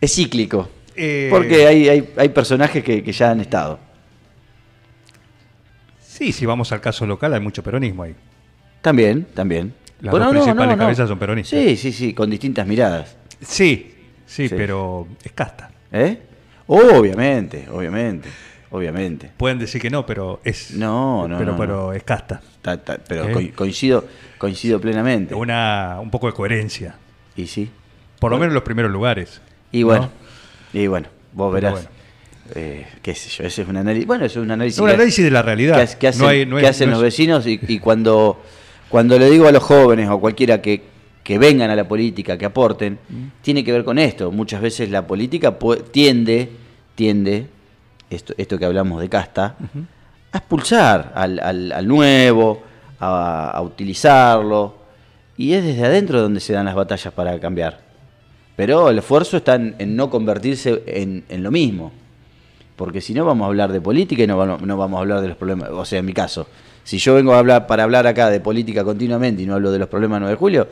Es 0.00 0.14
cíclico. 0.14 0.68
Porque 1.30 1.66
hay, 1.66 1.88
hay, 1.88 2.08
hay 2.16 2.28
personajes 2.30 2.82
que, 2.82 3.04
que 3.04 3.12
ya 3.12 3.30
han 3.30 3.40
estado. 3.40 3.78
Sí, 6.00 6.32
si 6.32 6.46
vamos 6.46 6.72
al 6.72 6.80
caso 6.80 7.06
local, 7.06 7.32
hay 7.34 7.40
mucho 7.40 7.62
peronismo 7.62 8.02
ahí. 8.02 8.14
También, 8.82 9.26
también. 9.34 9.74
Las 10.00 10.12
dos 10.14 10.28
principales 10.30 10.76
cabezas 10.76 11.08
son 11.08 11.18
peronistas. 11.18 11.60
Sí, 11.60 11.76
sí, 11.76 11.92
sí, 11.92 12.14
con 12.14 12.30
distintas 12.30 12.66
miradas. 12.66 13.16
Sí, 13.40 13.94
sí, 14.28 14.48
Sí. 14.48 14.54
pero 14.56 15.08
es 15.24 15.32
casta. 15.32 15.70
¿Eh? 15.90 16.18
Obviamente, 16.68 17.66
obviamente, 17.72 18.28
obviamente. 18.70 19.30
Pueden 19.36 19.58
decir 19.58 19.80
que 19.80 19.90
no, 19.90 20.04
pero 20.06 20.40
es. 20.44 20.72
No, 20.72 21.26
no, 21.26 21.38
Pero, 21.38 21.52
no, 21.52 21.58
pero 21.58 21.76
no. 21.88 21.92
es 21.92 22.02
casta. 22.04 22.40
Ta- 22.62 22.76
ta- 22.82 22.98
pero 23.08 23.28
¿Eh? 23.28 23.32
co- 23.32 23.56
coincido, 23.56 24.04
coincido 24.38 24.80
plenamente. 24.80 25.34
Una, 25.34 25.96
un 26.00 26.10
poco 26.10 26.26
de 26.28 26.34
coherencia. 26.34 26.94
Y 27.36 27.46
sí. 27.46 27.70
Por 28.20 28.30
lo 28.30 28.36
menos 28.38 28.50
en 28.50 28.54
los 28.54 28.62
primeros 28.64 28.90
lugares. 28.92 29.40
Y 29.72 29.82
bueno, 29.82 30.10
y 30.72 30.86
bueno, 30.86 31.08
vos 31.32 31.52
verás. 31.52 31.72
bueno. 31.72 31.88
Eh, 32.54 32.86
qué 33.02 33.14
sé 33.14 33.28
yo, 33.28 33.44
ese 33.44 33.62
es 33.62 33.68
un 33.68 33.76
análisis. 33.76 34.06
Bueno, 34.06 34.24
eso 34.24 34.40
es 34.40 34.44
un 34.44 34.50
análisis. 34.50 34.78
Un 34.80 34.86
que- 34.88 34.94
análisis 34.94 35.24
de 35.24 35.30
la 35.30 35.42
realidad. 35.42 35.76
que, 35.76 35.82
hace- 35.82 35.98
que 35.98 36.08
hacen, 36.08 36.22
No 36.22 36.28
hay- 36.28 36.46
no 36.46 36.56
que 36.56 36.62
es- 36.64 36.70
hacen 36.70 36.88
no 36.90 36.96
los 36.96 37.00
es- 37.04 37.14
vecinos 37.14 37.46
y, 37.46 37.58
y 37.66 37.78
cuando, 37.78 38.42
cuando 38.88 39.18
le 39.18 39.30
digo 39.30 39.46
a 39.48 39.52
los 39.52 39.62
jóvenes 39.62 40.08
o 40.08 40.18
cualquiera 40.20 40.60
que, 40.62 40.82
que 41.28 41.36
vengan 41.38 41.68
a 41.68 41.76
la 41.76 41.86
política, 41.86 42.38
que 42.38 42.46
aporten, 42.46 42.98
Mm. 43.06 43.24
tiene 43.42 43.62
que 43.62 43.70
ver 43.70 43.84
con 43.84 43.98
esto. 43.98 44.32
Muchas 44.32 44.62
veces 44.62 44.88
la 44.90 45.06
política 45.06 45.58
tiende, 45.90 46.48
tiende, 46.94 47.46
esto, 48.08 48.32
esto 48.38 48.58
que 48.58 48.64
hablamos 48.64 48.98
de 49.02 49.10
casta, 49.10 49.44
a 49.58 49.58
a 50.32 50.38
expulsar 50.38 51.12
al, 51.14 51.38
al- 51.38 51.72
al 51.72 51.86
nuevo, 51.86 52.62
a, 52.98 53.50
a 53.50 53.60
utilizarlo. 53.60 54.76
Y 55.36 55.52
es 55.52 55.62
desde 55.64 55.84
adentro 55.84 56.22
donde 56.22 56.40
se 56.40 56.54
dan 56.54 56.64
las 56.64 56.74
batallas 56.74 57.12
para 57.12 57.38
cambiar. 57.38 57.78
Pero 58.56 58.88
el 58.88 58.96
esfuerzo 58.96 59.36
está 59.36 59.56
en, 59.56 59.74
en 59.78 59.96
no 59.96 60.08
convertirse 60.08 60.82
en, 60.86 61.24
en 61.28 61.42
lo 61.42 61.50
mismo. 61.50 61.92
Porque 62.74 63.02
si 63.02 63.12
no 63.12 63.26
vamos 63.26 63.44
a 63.44 63.48
hablar 63.48 63.70
de 63.70 63.82
política 63.82 64.22
y 64.22 64.26
no 64.26 64.38
vamos, 64.38 64.62
no 64.62 64.78
vamos 64.78 64.96
a 64.96 65.00
hablar 65.02 65.20
de 65.20 65.28
los 65.28 65.36
problemas. 65.36 65.68
O 65.72 65.84
sea, 65.84 65.98
en 65.98 66.06
mi 66.06 66.14
caso, 66.14 66.46
si 66.84 66.96
yo 66.96 67.14
vengo 67.16 67.34
a 67.34 67.38
hablar 67.38 67.66
para 67.66 67.82
hablar 67.84 68.06
acá 68.06 68.30
de 68.30 68.40
política 68.40 68.82
continuamente 68.82 69.42
y 69.42 69.46
no 69.46 69.54
hablo 69.56 69.70
de 69.70 69.78
los 69.78 69.88
problemas 69.88 70.16
del 70.16 70.22
9 70.22 70.32
de 70.32 70.38
julio, 70.38 70.68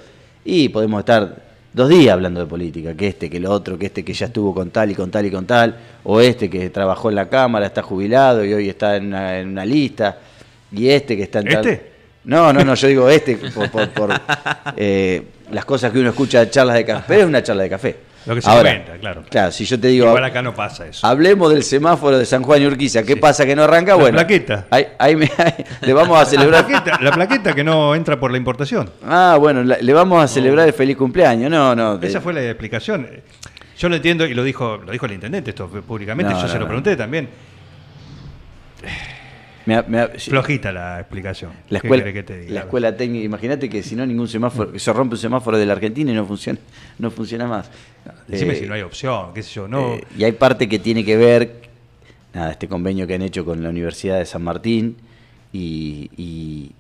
y 0.47 0.69
podemos 0.71 1.01
estar 1.01 1.45
dos 1.73 1.89
días 1.91 2.15
hablando 2.15 2.41
de 2.41 2.47
política, 2.47 2.95
que 2.95 3.09
este, 3.09 3.29
que 3.29 3.39
lo 3.41 3.51
otro, 3.51 3.77
que 3.79 3.87
este 3.87 4.03
que 4.05 4.15
ya 4.15 4.27
estuvo 4.27 4.55
con 4.55 4.71
tal 4.71 4.91
y 4.91 4.95
con 4.95 5.11
tal 5.11 5.27
y 5.27 5.31
con 5.31 5.45
tal, 5.47 5.77
o 6.05 6.21
este 6.21 6.49
que 6.49 6.71
trabajó 6.71 7.11
en 7.11 7.17
la 7.17 7.29
Cámara, 7.29 7.67
está 7.67 7.83
jubilado 7.83 8.45
y 8.45 8.55
hoy 8.55 8.69
está 8.69 8.97
en 8.97 9.09
una, 9.09 9.39
en 9.39 9.49
una 9.49 9.65
lista, 9.67 10.19
y 10.73 10.89
este 10.89 11.17
que 11.17 11.25
está 11.25 11.41
en 11.41 11.49
tal- 11.49 11.67
¿Este? 11.67 11.97
No, 12.25 12.53
no, 12.53 12.65
no, 12.65 12.75
yo 12.75 12.89
digo 12.89 13.09
este 13.11 13.37
por, 13.37 13.71
por- 13.71 13.89
por, 13.91 14.11
eh, 14.77 15.23
las 15.53 15.65
cosas 15.65 15.93
que 15.93 16.01
uno 16.01 16.09
escucha 16.11 16.41
de 16.41 16.51
charlas 16.51 16.77
de 16.77 16.85
café, 16.85 17.05
pero 17.07 17.21
es 17.21 17.27
una 17.27 17.43
charla 17.43 17.63
de 17.65 17.69
café. 17.71 17.97
Lo 18.27 18.35
que 18.35 18.43
se 18.43 18.51
Ahora, 18.51 18.85
claro. 19.01 19.23
Claro, 19.31 19.53
si 19.53 19.65
yo 19.65 19.79
te 19.79 19.87
digo, 19.89 20.07
Igual 20.09 20.25
acá 20.25 20.43
no 20.43 20.53
pasa 20.55 20.87
eso. 20.87 21.07
Hablemos 21.07 21.49
del 21.53 21.63
semáforo 21.63 22.19
de 22.19 22.27
San 22.27 22.43
Juan 22.43 22.61
y 22.61 22.67
Urquiza. 22.67 23.03
¿Qué 23.05 23.15
Sí. 23.15 23.21
pasa 23.21 23.47
que 23.47 23.55
no 23.55 23.63
arranca? 23.63 23.93
La 23.93 23.97
bueno, 23.99 24.17
plaqueta. 24.17 24.67
Ahí, 24.71 24.87
ahí 24.99 25.15
me- 25.17 25.31
ahí 25.39 25.65
le 25.83 25.93
vamos 25.93 26.17
a 26.17 26.21
La 26.21 26.27
celebrar. 26.27 26.67
plaqueta, 26.67 26.99
la 27.01 27.13
plaqueta 27.13 27.55
que 27.55 27.63
no 27.63 27.95
entra 27.95 28.19
por 28.19 28.33
la 28.33 28.37
importación. 28.39 28.91
Ah, 29.07 29.37
bueno, 29.39 29.63
la- 29.63 29.79
le 29.79 29.93
vamos 29.93 30.23
a 30.25 30.27
celebrar 30.27 30.67
el 30.67 30.75
feliz 30.75 30.97
cumpleaños. 30.97 31.51
No, 31.51 31.75
no. 31.77 32.01
Esa 32.03 32.21
fue 32.21 32.33
la 32.33 32.43
explicación. 32.43 33.09
Yo 33.79 33.89
lo 33.89 33.95
entiendo 33.97 34.27
y 34.27 34.35
lo 34.35 34.43
dijo, 34.43 34.79
lo 34.85 34.91
dijo 34.91 35.07
el 35.07 35.13
intendente 35.13 35.51
esto 35.51 35.69
públicamente, 35.69 36.33
No, 36.33 36.39
yo 36.41 36.47
no, 36.47 36.53
se 36.53 36.59
lo 36.59 36.67
pregunté 36.67 36.97
también. 36.97 37.29
Me 39.67 39.83
me. 39.83 40.07
Flojita 40.19 40.73
la 40.73 41.01
explicación. 41.01 41.51
La 41.71 41.81
¿Qué 41.81 41.87
escuela, 41.89 42.13
que 42.13 42.23
te 42.23 42.39
diga? 42.39 42.55
la 42.55 42.61
escuela 42.61 42.97
técnica, 42.97 43.25
imagínate 43.25 43.69
que 43.69 43.83
si 43.83 43.95
no 43.97 44.07
ningún 44.07 44.29
semáforo, 44.29 44.79
se 44.79 44.93
rompe 44.93 45.15
un 45.17 45.21
semáforo 45.21 45.59
de 45.59 45.67
la 45.67 45.73
Argentina 45.75 46.11
y 46.13 46.15
no 46.15 46.25
funciona, 46.25 46.59
no 46.99 47.11
funciona 47.11 47.47
más. 47.47 47.71
Decime 48.29 48.53
Eh, 48.55 48.57
si 48.57 48.67
no 48.67 48.75
hay 48.75 48.83
opción, 48.83 49.35
qué 49.35 49.43
sé 49.43 49.51
yo, 49.55 49.69
no. 49.69 49.95
Eh, 49.95 50.05
y 50.17 50.25
hay 50.25 50.33
parte 50.33 50.69
que 50.69 50.79
tiene 50.79 51.05
que 51.05 51.17
ver, 51.17 51.63
nada, 52.33 52.53
este 52.53 52.69
convenio 52.69 53.07
que 53.07 53.15
han 53.15 53.23
hecho 53.23 53.45
con 53.45 53.63
la 53.63 53.69
Universidad 53.69 54.19
de 54.19 54.25
San 54.27 54.43
Martín 54.43 54.97
y, 55.53 56.11
y, 56.17 56.73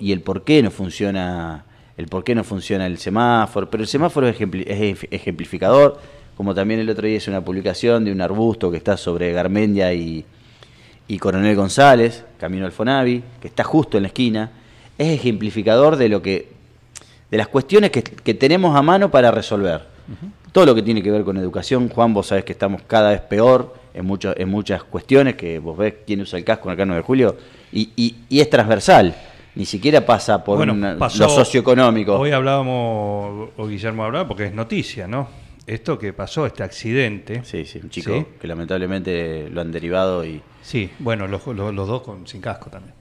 y 0.00 0.12
el 0.12 0.20
por 0.20 0.44
qué 0.44 0.62
no 0.62 0.70
funciona 0.70 1.64
el 1.98 2.06
por 2.08 2.24
qué 2.24 2.34
no 2.34 2.42
funciona 2.42 2.86
el 2.86 2.96
semáforo, 2.98 3.68
pero 3.70 3.82
el 3.82 3.88
semáforo 3.88 4.26
es, 4.26 4.38
ejempli- 4.40 4.64
es 4.66 4.80
ej- 4.80 5.08
ejemplificador, 5.10 6.00
como 6.36 6.54
también 6.54 6.80
el 6.80 6.88
otro 6.88 7.06
día 7.06 7.16
hice 7.18 7.30
una 7.30 7.42
publicación 7.44 8.04
de 8.04 8.10
un 8.12 8.20
arbusto 8.22 8.70
que 8.70 8.78
está 8.78 8.96
sobre 8.96 9.30
Garmendia 9.32 9.92
y, 9.92 10.24
y 11.12 11.18
Coronel 11.18 11.54
González, 11.54 12.24
camino 12.38 12.64
al 12.64 12.72
Fonavi, 12.72 13.22
que 13.38 13.48
está 13.48 13.64
justo 13.64 13.98
en 13.98 14.04
la 14.04 14.06
esquina, 14.06 14.50
es 14.96 15.08
ejemplificador 15.08 15.96
de 15.96 16.08
lo 16.08 16.22
que 16.22 16.48
de 17.30 17.36
las 17.36 17.48
cuestiones 17.48 17.90
que, 17.90 18.02
que 18.02 18.32
tenemos 18.34 18.74
a 18.74 18.80
mano 18.80 19.10
para 19.10 19.30
resolver. 19.30 19.82
Todo 20.52 20.64
lo 20.66 20.74
que 20.74 20.80
tiene 20.82 21.02
que 21.02 21.10
ver 21.10 21.22
con 21.24 21.36
educación, 21.36 21.88
Juan, 21.90 22.14
vos 22.14 22.26
sabés 22.28 22.44
que 22.44 22.52
estamos 22.52 22.80
cada 22.86 23.10
vez 23.10 23.20
peor 23.20 23.74
en, 23.92 24.06
muchos 24.06 24.34
en 24.38 24.48
muchas 24.48 24.84
cuestiones, 24.84 25.34
que 25.34 25.58
vos 25.58 25.76
ves 25.76 25.94
quién 26.06 26.22
usa 26.22 26.38
el 26.38 26.44
casco 26.46 26.70
en 26.70 26.80
el 26.80 26.86
9 26.88 27.02
de 27.02 27.06
julio, 27.06 27.36
y, 27.72 27.90
y- 27.96 28.16
y 28.30 28.40
es 28.40 28.48
transversal, 28.48 29.14
ni 29.54 29.64
siquiera 29.66 30.04
pasa 30.06 30.42
por 30.42 30.56
Bueno, 30.56 30.72
una- 30.72 30.96
pasó- 30.98 31.24
lo 31.24 31.28
socioeconómico. 31.28 32.18
Hoy 32.18 32.30
hablábamos, 32.32 33.50
o 33.56 33.66
Guillermo 33.66 34.04
hablaba, 34.04 34.26
porque 34.28 34.46
es 34.46 34.54
noticia, 34.54 35.06
¿no? 35.06 35.28
Esto 35.66 35.98
que 35.98 36.12
pasó, 36.14 36.44
este 36.46 36.62
accidente. 36.62 37.42
Sí, 37.44 37.64
sí, 37.66 37.80
un 37.82 37.88
chico 37.90 38.12
Sí. 38.14 38.26
que 38.40 38.46
lamentablemente 38.48 39.48
lo 39.50 39.60
han 39.60 39.72
derivado 39.72 40.24
y... 40.24 40.40
Sí, 40.62 40.90
bueno, 40.98 41.26
los, 41.26 41.46
los- 41.46 41.74
los 41.74 41.88
dos 41.88 42.02
con, 42.02 42.26
sin 42.26 42.40
casco 42.40 42.70
también. 42.70 42.94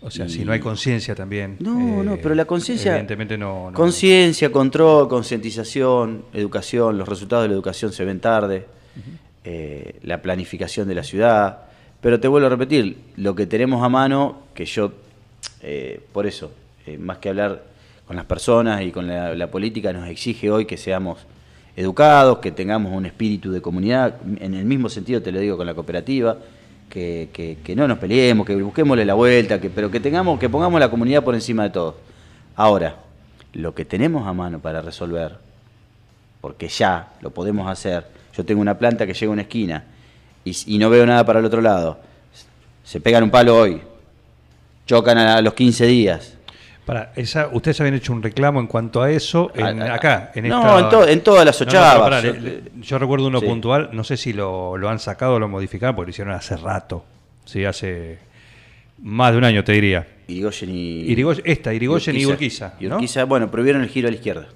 O 0.00 0.10
sea, 0.10 0.28
si 0.28 0.44
no 0.44 0.52
hay 0.52 0.60
conciencia 0.60 1.14
también. 1.14 1.56
No, 1.60 2.02
eh, 2.02 2.04
no, 2.04 2.16
pero 2.18 2.34
la 2.34 2.44
conciencia... 2.44 2.90
Evidentemente 2.92 3.38
no. 3.38 3.70
no- 3.70 3.76
Conciencia, 3.76 4.52
control, 4.52 5.08
concientización, 5.08 6.26
educación, 6.34 6.98
los 6.98 7.08
resultados 7.08 7.44
de 7.44 7.48
la 7.48 7.54
educación 7.54 7.90
se 7.92 8.04
ven 8.04 8.20
tarde, 8.20 8.66
eh, 9.44 9.98
la 10.02 10.20
planificación 10.20 10.88
de 10.88 10.94
la 10.94 11.04
ciudad, 11.04 11.58
pero 12.02 12.20
te 12.20 12.28
vuelvo 12.28 12.48
a 12.48 12.50
repetir, 12.50 12.98
lo 13.16 13.34
que 13.34 13.46
tenemos 13.46 13.82
a 13.82 13.88
mano, 13.88 14.42
que 14.54 14.66
yo, 14.66 14.92
eh, 15.62 16.00
por 16.12 16.26
eso, 16.26 16.52
eh, 16.86 16.98
más 16.98 17.16
que 17.18 17.30
hablar 17.30 17.62
con 18.06 18.16
las 18.16 18.26
personas 18.26 18.82
y 18.82 18.90
con 18.90 19.06
la, 19.06 19.34
la 19.34 19.50
política, 19.50 19.90
nos 19.94 20.06
exige 20.08 20.50
hoy 20.50 20.66
que 20.66 20.76
seamos 20.76 21.20
educados, 21.76 22.38
que 22.38 22.52
tengamos 22.52 22.92
un 22.92 23.06
espíritu 23.06 23.50
de 23.50 23.60
comunidad, 23.60 24.14
en 24.40 24.54
el 24.54 24.64
mismo 24.64 24.88
sentido 24.88 25.20
te 25.22 25.32
lo 25.32 25.40
digo 25.40 25.56
con 25.56 25.66
la 25.66 25.74
cooperativa, 25.74 26.36
que, 26.88 27.28
que- 27.64 27.74
no 27.76 27.88
nos 27.88 27.98
peleemos, 27.98 28.46
que 28.46 28.54
busquémosle 28.54 29.04
la 29.04 29.14
vuelta, 29.14 29.60
que, 29.60 29.68
pero 29.70 29.90
que 29.90 29.98
tengamos, 29.98 30.38
que 30.38 30.48
pongamos 30.48 30.78
la 30.78 30.88
comunidad 30.90 31.24
por 31.24 31.34
encima 31.34 31.64
de 31.64 31.70
todo. 31.70 31.96
Ahora, 32.54 32.96
lo 33.52 33.74
que 33.74 33.84
tenemos 33.84 34.26
a 34.28 34.32
mano 34.32 34.60
para 34.60 34.80
resolver, 34.80 35.36
porque 36.40 36.68
ya 36.68 37.08
lo 37.20 37.30
podemos 37.30 37.68
hacer, 37.68 38.04
yo 38.36 38.44
tengo 38.44 38.60
una 38.60 38.78
planta 38.78 39.06
que 39.06 39.14
llega 39.14 39.30
a 39.30 39.32
una 39.32 39.42
esquina 39.42 39.84
y, 40.44 40.56
y 40.66 40.78
no 40.78 40.90
veo 40.90 41.04
nada 41.06 41.24
para 41.26 41.40
el 41.40 41.44
otro 41.44 41.60
lado, 41.60 41.98
se 42.84 43.00
pegan 43.00 43.24
un 43.24 43.30
palo 43.30 43.56
hoy, 43.56 43.80
chocan 44.86 45.18
a, 45.18 45.40
los 45.40 45.54
15 45.54 45.86
días. 45.86 46.33
Para, 46.84 47.12
esa, 47.16 47.48
ustedes 47.52 47.80
habían 47.80 47.94
hecho 47.94 48.12
un 48.12 48.22
reclamo 48.22 48.60
en 48.60 48.66
cuanto 48.66 49.00
a 49.02 49.10
eso 49.10 49.50
en- 49.54 49.80
Ah, 49.82 49.86
ah, 49.90 49.94
acá, 49.94 50.32
en 50.34 50.48
no, 50.48 50.58
esta- 50.60 50.78
en 50.80 50.88
to- 50.90 51.08
en 51.08 51.20
todas 51.22 51.44
las 51.46 51.58
No, 51.60 51.64
no, 51.64 51.70
ochavas. 51.70 51.98
pará, 52.00 52.20
Yo- 52.20 52.32
le- 52.34 52.40
le- 52.40 52.62
yo 52.82 52.98
recuerdo 52.98 53.26
uno 53.28 53.40
Sí. 53.40 53.46
puntual, 53.46 53.88
no 53.92 54.04
sé 54.04 54.16
si 54.18 54.32
lo, 54.34 54.76
lo 54.76 54.88
han 54.90 54.98
sacado 54.98 55.34
o 55.34 55.38
lo 55.38 55.48
modificaron, 55.48 55.96
porque 55.96 56.08
lo 56.08 56.10
hicieron 56.10 56.34
hace 56.34 56.56
rato. 56.58 57.04
Sí, 57.46 57.64
hace 57.64 58.18
más 58.98 59.32
de 59.32 59.38
un 59.38 59.44
año, 59.44 59.64
te 59.64 59.72
diría. 59.72 60.06
Irigoyen 60.28 60.70
y... 60.70 61.06
Irigoyen- 61.14 61.42
esta, 61.46 61.72
Irigoyen 61.72 62.16
y 62.16 62.26
Urquiza, 62.26 62.74
Y 62.78 62.86
¿no? 62.86 62.96
Urquiza, 62.96 63.24
bueno, 63.24 63.50
prohibieron 63.50 63.82
el 63.82 63.88
giro 63.88 64.08
a 64.08 64.10
la 64.10 64.16
izquierda. 64.16 64.46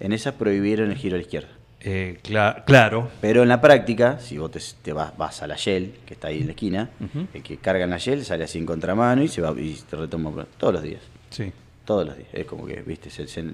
En 0.00 0.12
esa 0.12 0.32
prohibieron 0.32 0.90
el 0.90 0.96
giro 0.96 1.14
a 1.16 1.18
la 1.18 1.22
izquierda. 1.22 1.48
Eh, 1.80 2.18
cla- 2.24 2.64
claro. 2.64 3.08
Pero 3.20 3.42
en 3.42 3.48
la 3.48 3.60
práctica, 3.60 4.18
si 4.18 4.36
vos 4.38 4.50
te, 4.50 4.60
te 4.82 4.92
vas, 4.92 5.16
vas 5.16 5.42
a 5.42 5.46
la 5.46 5.56
Shell, 5.56 5.92
que 6.06 6.14
está 6.14 6.28
ahí 6.28 6.40
en 6.40 6.46
la 6.46 6.52
esquina, 6.52 6.90
el 7.34 7.42
que 7.42 7.58
carga 7.58 7.84
en 7.84 7.90
la 7.90 7.98
Shell 7.98 8.24
sale 8.24 8.44
así 8.44 8.58
en 8.58 8.66
contramano 8.66 9.22
y 9.22 9.28
se 9.28 9.40
va 9.42 9.52
y 9.58 9.74
te 9.88 9.94
retoma 9.96 10.46
todos 10.56 10.72
los 10.74 10.82
días. 10.82 11.02
Sí. 11.30 11.52
Todos 11.84 12.06
los 12.06 12.16
días. 12.16 12.28
Es 12.32 12.46
como 12.46 12.66
que, 12.66 12.82
viste, 12.82 13.10
se- 13.10 13.26
se- 13.28 13.44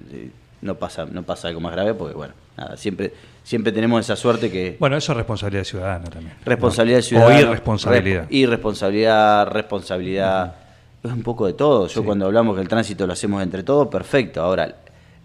no, 0.61 0.75
pasa, 0.75 1.05
no 1.05 1.23
pasa 1.23 1.47
algo 1.47 1.59
más 1.61 1.71
grave 1.73 1.93
porque, 1.93 2.15
bueno, 2.15 2.33
nada, 2.57 2.75
siempre, 2.77 3.13
siempre 3.43 3.71
tenemos 3.71 3.99
esa 4.03 4.15
suerte 4.15 4.51
que... 4.51 4.77
Bueno, 4.79 4.97
eso 4.97 5.11
es 5.11 5.17
responsabilidad 5.17 5.63
ciudadana 5.63 6.05
también. 6.09 6.33
Responsabilidad 6.43 6.99
¿no? 6.99 7.03
ciudadana. 7.03 7.35
O 7.35 7.41
irresponsabilidad. 7.41 8.23
Resp- 8.23 8.31
irresponsabilidad, 8.33 9.47
responsabilidad. 9.47 10.55
Es 11.03 11.11
un 11.11 11.21
poco 11.23 11.45
de 11.45 11.53
todo. 11.53 11.87
Yo 11.87 12.01
Sí. 12.01 12.05
cuando 12.05 12.25
hablamos 12.25 12.55
que 12.55 12.61
el 12.61 12.67
tránsito 12.67 13.05
lo 13.05 13.13
hacemos 13.13 13.43
entre 13.43 13.63
todos, 13.63 13.87
perfecto. 13.89 14.41
Ahora, 14.41 14.75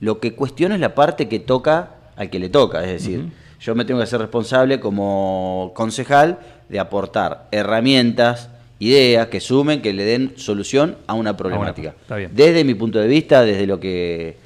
lo 0.01 0.21
que 0.21 0.35
cuestiono 0.35 0.75
es 0.75 0.81
la 0.81 0.95
parte 0.95 1.29
que 1.29 1.39
toca 1.41 1.91
al 2.17 2.29
que 2.31 2.39
le 2.39 2.49
toca. 2.51 2.83
Es 2.85 2.91
decir, 2.91 3.31
yo 3.61 3.75
me 3.75 3.85
tengo 3.85 3.99
que 4.01 4.05
hacer 4.05 4.21
responsable 4.21 4.79
como 4.79 5.73
concejal 5.75 6.39
de 6.69 6.79
aportar 6.81 7.47
herramientas, 7.51 8.51
ideas 8.81 9.29
que 9.29 9.41
sumen, 9.41 9.81
que 9.83 9.93
le 9.93 10.05
den 10.05 10.33
solución 10.37 10.97
a 11.07 11.15
una 11.15 11.37
problemática. 11.37 11.95
Desde 12.33 12.65
mi 12.65 12.75
punto 12.75 12.99
de 12.99 13.07
vista, 13.09 13.45
desde 13.45 13.67
lo 13.67 13.79
que 13.79 14.37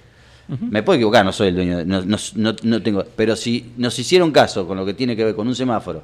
me 0.60 0.82
puedo 0.82 0.96
equivocar, 0.96 1.24
no 1.24 1.32
soy 1.32 1.48
el 1.48 1.54
dueño, 1.54 1.78
de- 1.78 1.86
no, 1.86 2.02
no, 2.02 2.16
no- 2.34 2.56
no 2.62 2.82
tengo, 2.82 3.04
pero 3.16 3.34
si 3.36 3.72
nos 3.78 3.98
hicieron 3.98 4.30
caso 4.32 4.66
con 4.66 4.76
lo 4.76 4.84
que 4.84 4.92
tiene 4.94 5.16
que 5.16 5.24
ver 5.24 5.34
con 5.34 5.46
un 5.48 5.54
semáforo 5.54 6.02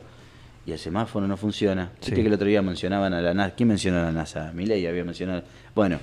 y 0.64 0.72
el 0.72 0.78
semáforo 0.78 1.26
no 1.26 1.36
funciona, 1.36 1.90
Sí. 2.00 2.10
viste 2.12 2.22
que 2.22 2.28
el 2.28 2.32
otro 2.34 2.46
día 2.46 2.62
mencionaban 2.62 3.12
a 3.12 3.20
la 3.20 3.34
NASA, 3.34 3.54
¿quién 3.56 3.68
mencionó 3.68 3.98
a 3.98 4.02
la 4.04 4.12
NASA? 4.12 4.52
Milei 4.54 4.86
había 4.86 5.04
mencionado, 5.04 5.42
bueno, 5.74 5.98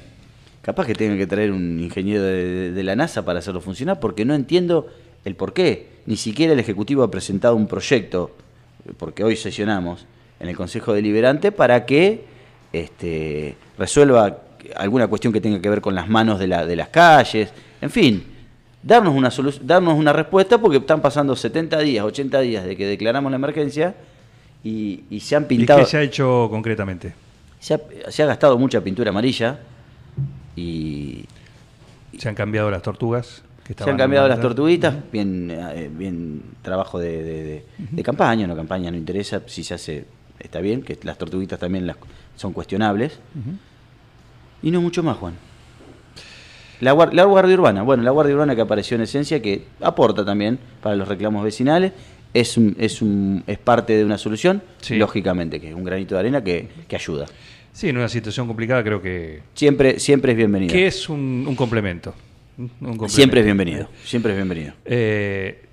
capaz 0.61 0.85
que 0.85 0.93
tengan 0.95 1.17
que 1.17 1.25
traer 1.27 1.51
un 1.51 1.79
ingeniero 1.79 2.21
de, 2.23 2.43
de- 2.45 2.71
de 2.73 2.83
la 2.83 2.95
NASA 2.95 3.23
para 3.25 3.39
hacerlo 3.39 3.61
funcionar 3.61 3.99
porque 3.99 4.25
no 4.25 4.35
entiendo 4.35 4.87
el 5.25 5.35
por 5.35 5.53
qué, 5.53 5.87
ni 6.05 6.17
siquiera 6.17 6.53
el 6.53 6.59
Ejecutivo 6.59 7.03
ha 7.03 7.09
presentado 7.11 7.55
un 7.55 7.67
proyecto, 7.67 8.35
porque 8.97 9.23
hoy 9.23 9.35
sesionamos 9.35 10.05
en 10.39 10.49
el 10.49 10.55
Consejo 10.55 10.93
Deliberante 10.93 11.51
para 11.51 11.85
que 11.85 12.23
este, 12.73 13.55
resuelva 13.77 14.37
alguna 14.75 15.07
cuestión 15.07 15.31
que 15.33 15.41
tenga 15.41 15.59
que 15.61 15.69
ver 15.69 15.81
con 15.81 15.95
las 15.95 16.07
manos 16.09 16.39
de, 16.39 16.47
la- 16.47 16.65
de 16.65 16.75
las 16.75 16.89
calles, 16.89 17.49
en 17.81 17.89
fin, 17.89 18.23
darnos 18.83 19.13
una, 19.15 19.29
darnos 19.61 19.93
una 19.97 20.13
respuesta 20.13 20.57
porque 20.59 20.77
están 20.77 21.01
pasando 21.01 21.35
70 21.35 21.79
días, 21.79 22.03
80 22.05 22.39
días 22.41 22.65
de 22.65 22.75
que 22.75 22.85
declaramos 22.85 23.31
la 23.31 23.37
emergencia 23.37 23.95
y, 24.63 25.03
y 25.09 25.19
se 25.21 25.35
han 25.35 25.43
¿Y 25.43 25.47
pintado, 25.47 25.79
qué 25.79 25.85
se 25.85 25.97
ha 25.97 26.01
hecho 26.01 26.47
concretamente? 26.49 27.13
se 27.59 27.73
ha, 27.75 27.79
se 28.09 28.21
ha 28.23 28.25
gastado 28.27 28.57
mucha 28.57 28.81
pintura 28.81 29.09
amarilla 29.09 29.59
y 30.55 31.25
Se 32.17 32.29
han 32.29 32.35
cambiado 32.35 32.69
las 32.71 32.81
tortugas. 32.81 33.43
Se 33.77 33.89
han 33.89 33.97
cambiado 33.97 34.27
las 34.29 34.39
tortuguitas, 34.39 34.95
bien, 35.11 35.51
eh, 35.51 35.89
bien 35.91 36.41
trabajo 36.61 36.99
de, 36.99 37.21
de- 37.23 37.43
de- 37.43 37.65
de 37.77 38.03
campaña, 38.03 38.47
no 38.47 38.55
campaña, 38.55 38.89
no 38.91 38.95
interesa, 38.97 39.41
si 39.45 39.63
se 39.63 39.73
hace 39.73 40.05
está 40.39 40.59
bien, 40.61 40.81
que 40.81 40.97
las 41.03 41.17
tortuguitas 41.17 41.59
también 41.59 41.85
las, 41.87 41.97
son 42.35 42.53
cuestionables. 42.53 43.19
Y 44.63 44.71
no 44.71 44.81
mucho 44.81 45.03
más, 45.03 45.17
Juan. 45.17 45.33
La, 46.79 46.93
la 47.11 47.23
Guardia 47.23 47.55
Urbana, 47.55 47.81
bueno, 47.81 48.03
la 48.03 48.11
Guardia 48.11 48.35
Urbana 48.35 48.55
que 48.55 48.61
apareció 48.61 48.95
en 48.95 49.01
esencia, 49.01 49.41
que 49.41 49.63
aporta 49.81 50.23
también 50.23 50.59
para 50.81 50.95
los 50.95 51.07
reclamos 51.07 51.43
vecinales, 51.43 51.91
es, 52.33 52.55
un- 52.57 52.75
es, 52.79 53.01
un- 53.01 53.43
es 53.47 53.57
parte 53.57 53.97
de 53.97 54.05
una 54.05 54.17
solución, 54.19 54.61
Sí. 54.81 54.95
lógicamente, 54.95 55.59
que 55.59 55.69
es 55.69 55.73
un 55.75 55.83
granito 55.83 56.13
de 56.15 56.19
arena 56.19 56.43
que, 56.43 56.67
que 56.87 56.95
ayuda. 56.95 57.25
Sí, 57.73 57.89
en 57.89 57.97
una 57.97 58.09
situación 58.09 58.45
complicada 58.47 58.83
creo 58.83 59.01
que, 59.01 59.41
Siempre, 59.55 59.99
siempre 59.99 60.33
es 60.33 60.37
bienvenido. 60.37 60.71
que 60.71 60.85
es 60.87 61.09
un, 61.09 61.45
un 61.47 61.55
complemento. 61.55 62.13
Un 62.57 62.67
complemento. 62.69 63.09
Siempre 63.09 63.39
es 63.39 63.45
bienvenido. 63.45 63.87
Siempre 64.03 64.31
es 64.33 64.37
bienvenido. 64.37 64.73
Eh, 64.85 65.66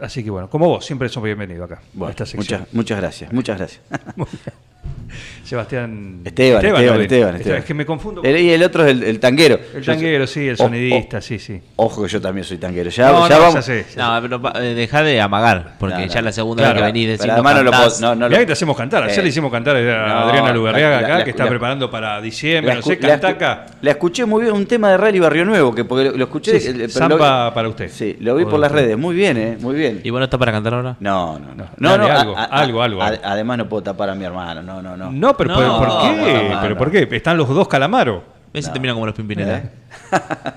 así 0.00 0.24
que 0.24 0.30
bueno, 0.30 0.48
como 0.50 0.68
vos, 0.68 0.84
siempre 0.84 1.08
sos 1.08 1.22
bienvenido 1.22 1.64
acá. 1.64 1.76
a 1.76 1.80
Bueno, 1.92 2.10
esta 2.10 2.26
sección. 2.26 2.60
muchas, 2.60 2.74
muchas 2.74 2.98
gracias. 2.98 3.32
Muchas 3.32 3.58
gracias. 3.58 3.80
Sebastián. 5.44 6.20
Esteban, 6.24 6.64
Esteban. 6.64 7.00
Esteban, 7.00 7.34
Esteban. 7.36 7.58
Es 7.58 7.64
que 7.64 7.74
me 7.74 7.84
confundo. 7.86 8.22
El- 8.22 8.36
y 8.38 8.50
el 8.50 8.62
otro 8.62 8.84
es 8.84 8.90
el, 8.92 9.02
el 9.02 9.18
tanguero. 9.20 9.58
El 9.74 9.82
Yo- 9.82 9.92
tanguero, 9.92 10.26
sí, 10.26 10.46
el 10.48 10.56
sonidista, 10.56 11.18
o- 11.18 11.20
sí, 11.20 11.38
sí. 11.38 11.60
Ojo 11.76 12.02
que 12.04 12.08
yo 12.08 12.20
también 12.20 12.44
soy 12.44 12.58
tanguero. 12.58 12.88
Ya, 12.90 13.10
no, 13.10 13.28
ya 13.28 13.34
no, 13.36 13.40
vamos. 13.42 13.54
ya 13.56 13.62
sé. 13.62 13.84
ya 13.96 14.20
No, 14.20 14.38
pero 14.40 14.60
eh, 14.62 14.74
dejá 14.74 15.02
de 15.02 15.20
amagar, 15.20 15.74
porque 15.78 15.94
No, 15.96 16.00
no, 16.02 16.06
ya 16.06 16.22
la 16.22 16.32
segunda 16.32 16.62
claro, 16.62 16.74
vez 16.74 16.82
que 16.82 16.86
venís 16.92 17.08
diciendo 17.10 17.34
además 17.34 17.54
no 17.56 17.62
lo 17.64 17.70
puedo. 17.72 17.90
No, 18.00 18.08
no 18.14 18.14
Mirá 18.14 18.28
lo- 18.28 18.38
que 18.38 18.46
te 18.46 18.52
hacemos 18.52 18.76
cantar. 18.76 19.02
Ayer 19.04 19.18
Eh, 19.18 19.22
le 19.22 19.28
hicimos 19.28 19.50
cantar 19.50 19.76
a 19.76 19.80
no, 19.80 20.18
Adriana 20.28 20.52
Lugarriaga 20.52 21.00
la- 21.00 21.06
acá, 21.06 21.18
la- 21.18 21.24
que 21.24 21.30
está 21.30 21.44
la- 21.44 21.50
preparando 21.50 21.90
para 21.90 22.20
diciembre, 22.20 22.74
no 22.74 22.82
sé, 22.82 22.98
escu- 23.00 23.06
cantaca. 23.08 23.66
la 23.82 23.90
escuché 23.90 24.24
muy 24.24 24.42
bien, 24.42 24.54
un 24.54 24.66
tema 24.66 24.90
de 24.90 24.96
Rally 24.98 25.18
Barrio 25.18 25.44
Nuevo, 25.44 25.74
que 25.74 25.84
porque 25.84 26.04
lo, 26.06 26.16
lo 26.16 26.24
escuché. 26.24 26.60
Sí, 26.60 26.72
sí, 26.72 26.82
eh, 26.82 26.88
para 27.18 27.68
usted. 27.68 27.90
Sí, 27.90 28.16
lo 28.20 28.36
vi 28.36 28.44
por 28.44 28.60
las 28.60 28.70
redes. 28.70 28.96
Muy 28.96 29.14
bien, 29.16 29.36
¿eh? 29.36 29.56
Muy 29.60 29.74
bien. 29.74 30.00
¿Y 30.04 30.10
bueno 30.10 30.24
está 30.24 30.38
para 30.38 30.52
cantar 30.52 30.74
ahora? 30.74 30.96
No, 31.00 31.38
no, 31.38 31.54
no. 31.54 31.64
No, 31.76 31.98
no, 31.98 32.06
algo, 32.50 32.82
algo. 32.82 33.02
Además 33.02 33.58
no 33.58 33.68
puedo 33.68 33.82
tapar 33.82 34.10
a 34.10 34.14
mi 34.14 34.24
hermano. 34.24 34.62
No, 34.62 34.80
no, 34.82 34.96
no. 35.06 35.12
No, 35.12 35.36
pero 35.36 35.50
No, 35.50 35.78
¿por, 35.78 35.88
no, 35.88 36.00
qué? 36.00 36.48
no, 36.50 36.60
¿Pero 36.62 36.76
por 36.76 36.90
qué? 36.90 37.08
Están 37.10 37.36
los 37.36 37.48
dos 37.48 37.68
calamaros. 37.68 38.22
Ese 38.52 38.70
termina 38.70 38.92
como 38.94 39.06
los 39.06 39.14
Pimpinela. 39.14 39.58
¿Eh? 39.58 39.70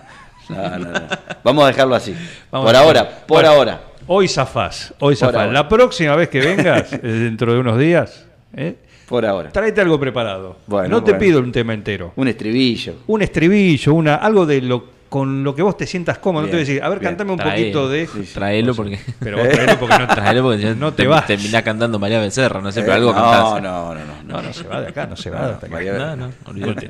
No, 0.50 0.58
no, 0.78 0.92
no. 0.92 1.00
Vamos 1.42 1.64
a 1.64 1.68
dejarlo 1.68 1.96
así. 1.96 2.14
Vamos 2.52 2.68
por 2.68 2.76
ahora, 2.76 3.10
por 3.10 3.38
Bueno, 3.38 3.50
ahora. 3.50 3.82
Hoy 4.08 4.28
zafás, 4.28 4.94
hoy 5.00 5.16
Por 5.16 5.16
zafás. 5.16 5.36
ahora. 5.36 5.54
La 5.54 5.70
próxima 5.70 6.18
vez 6.18 6.28
que 6.28 6.42
vengas, 6.42 6.92
eh, 6.94 7.00
dentro 7.02 7.54
de 7.54 7.60
unos 7.60 7.80
días, 7.80 8.26
¿eh? 8.54 8.76
Por 9.08 9.26
ahora. 9.26 9.52
tráete 9.52 9.80
algo 9.80 9.98
preparado. 10.00 10.58
Bueno, 10.68 10.90
no 10.90 11.04
te 11.04 11.12
bueno. 11.12 11.20
pido 11.26 11.40
un 11.40 11.52
tema 11.54 11.74
entero. 11.74 12.12
Un 12.18 12.28
estribillo. 12.28 12.96
Un 13.08 13.22
estribillo, 13.22 13.94
una, 13.94 14.16
algo 14.16 14.46
de 14.46 14.62
lo 14.62 14.84
con 15.13 15.43
lo 15.43 15.54
que 15.54 15.62
vos 15.62 15.78
te 15.78 15.86
sientas 15.86 16.17
cómodo. 16.17 16.41
no 16.41 16.47
te 16.47 16.54
voy 16.56 16.62
a 16.62 16.65
Bien, 16.65 16.67
decir, 16.73 16.84
a 16.84 16.89
ver, 16.89 16.97
bien. 16.99 17.12
cantame 17.12 17.34
un 17.34 17.38
Trae- 17.38 17.52
poquito 17.52 17.88
de. 17.88 18.08
Sí, 18.08 18.26
sí. 18.26 18.34
Traelo 18.34 18.73
porque. 18.73 18.99
Pero 19.19 19.38
vos 19.38 19.47
traelo 19.47 19.80
porque 19.80 19.97
no, 19.99 20.08
Traelo 20.15 20.41
porque 20.41 20.58
si 20.73 20.80
no 20.80 20.91
te 20.93 21.06
vas. 21.06 21.28
Terminás 21.28 21.62
cantando 21.62 21.99
María 21.99 22.19
Becerra, 22.19 22.60
no 22.62 22.71
sé, 22.71 22.82
pero 22.82 22.93
Eh, 22.93 22.95
algo 22.95 23.13
no, 23.13 23.21
cantás. 23.21 23.43
no, 23.43 23.62
no, 23.62 23.93
no, 23.93 24.23
No, 24.26 24.41
no 24.41 24.52
se 24.54 24.63
va 24.67 24.82
de 24.82 24.88
acá, 24.88 25.06
no 25.06 25.15
se 25.15 25.30
va 25.30 25.47
de 25.49 25.54
acá. 25.54 25.67
María- 25.69 25.93
No, 25.93 26.15
no, 26.15 26.30
olvídate. 26.47 26.89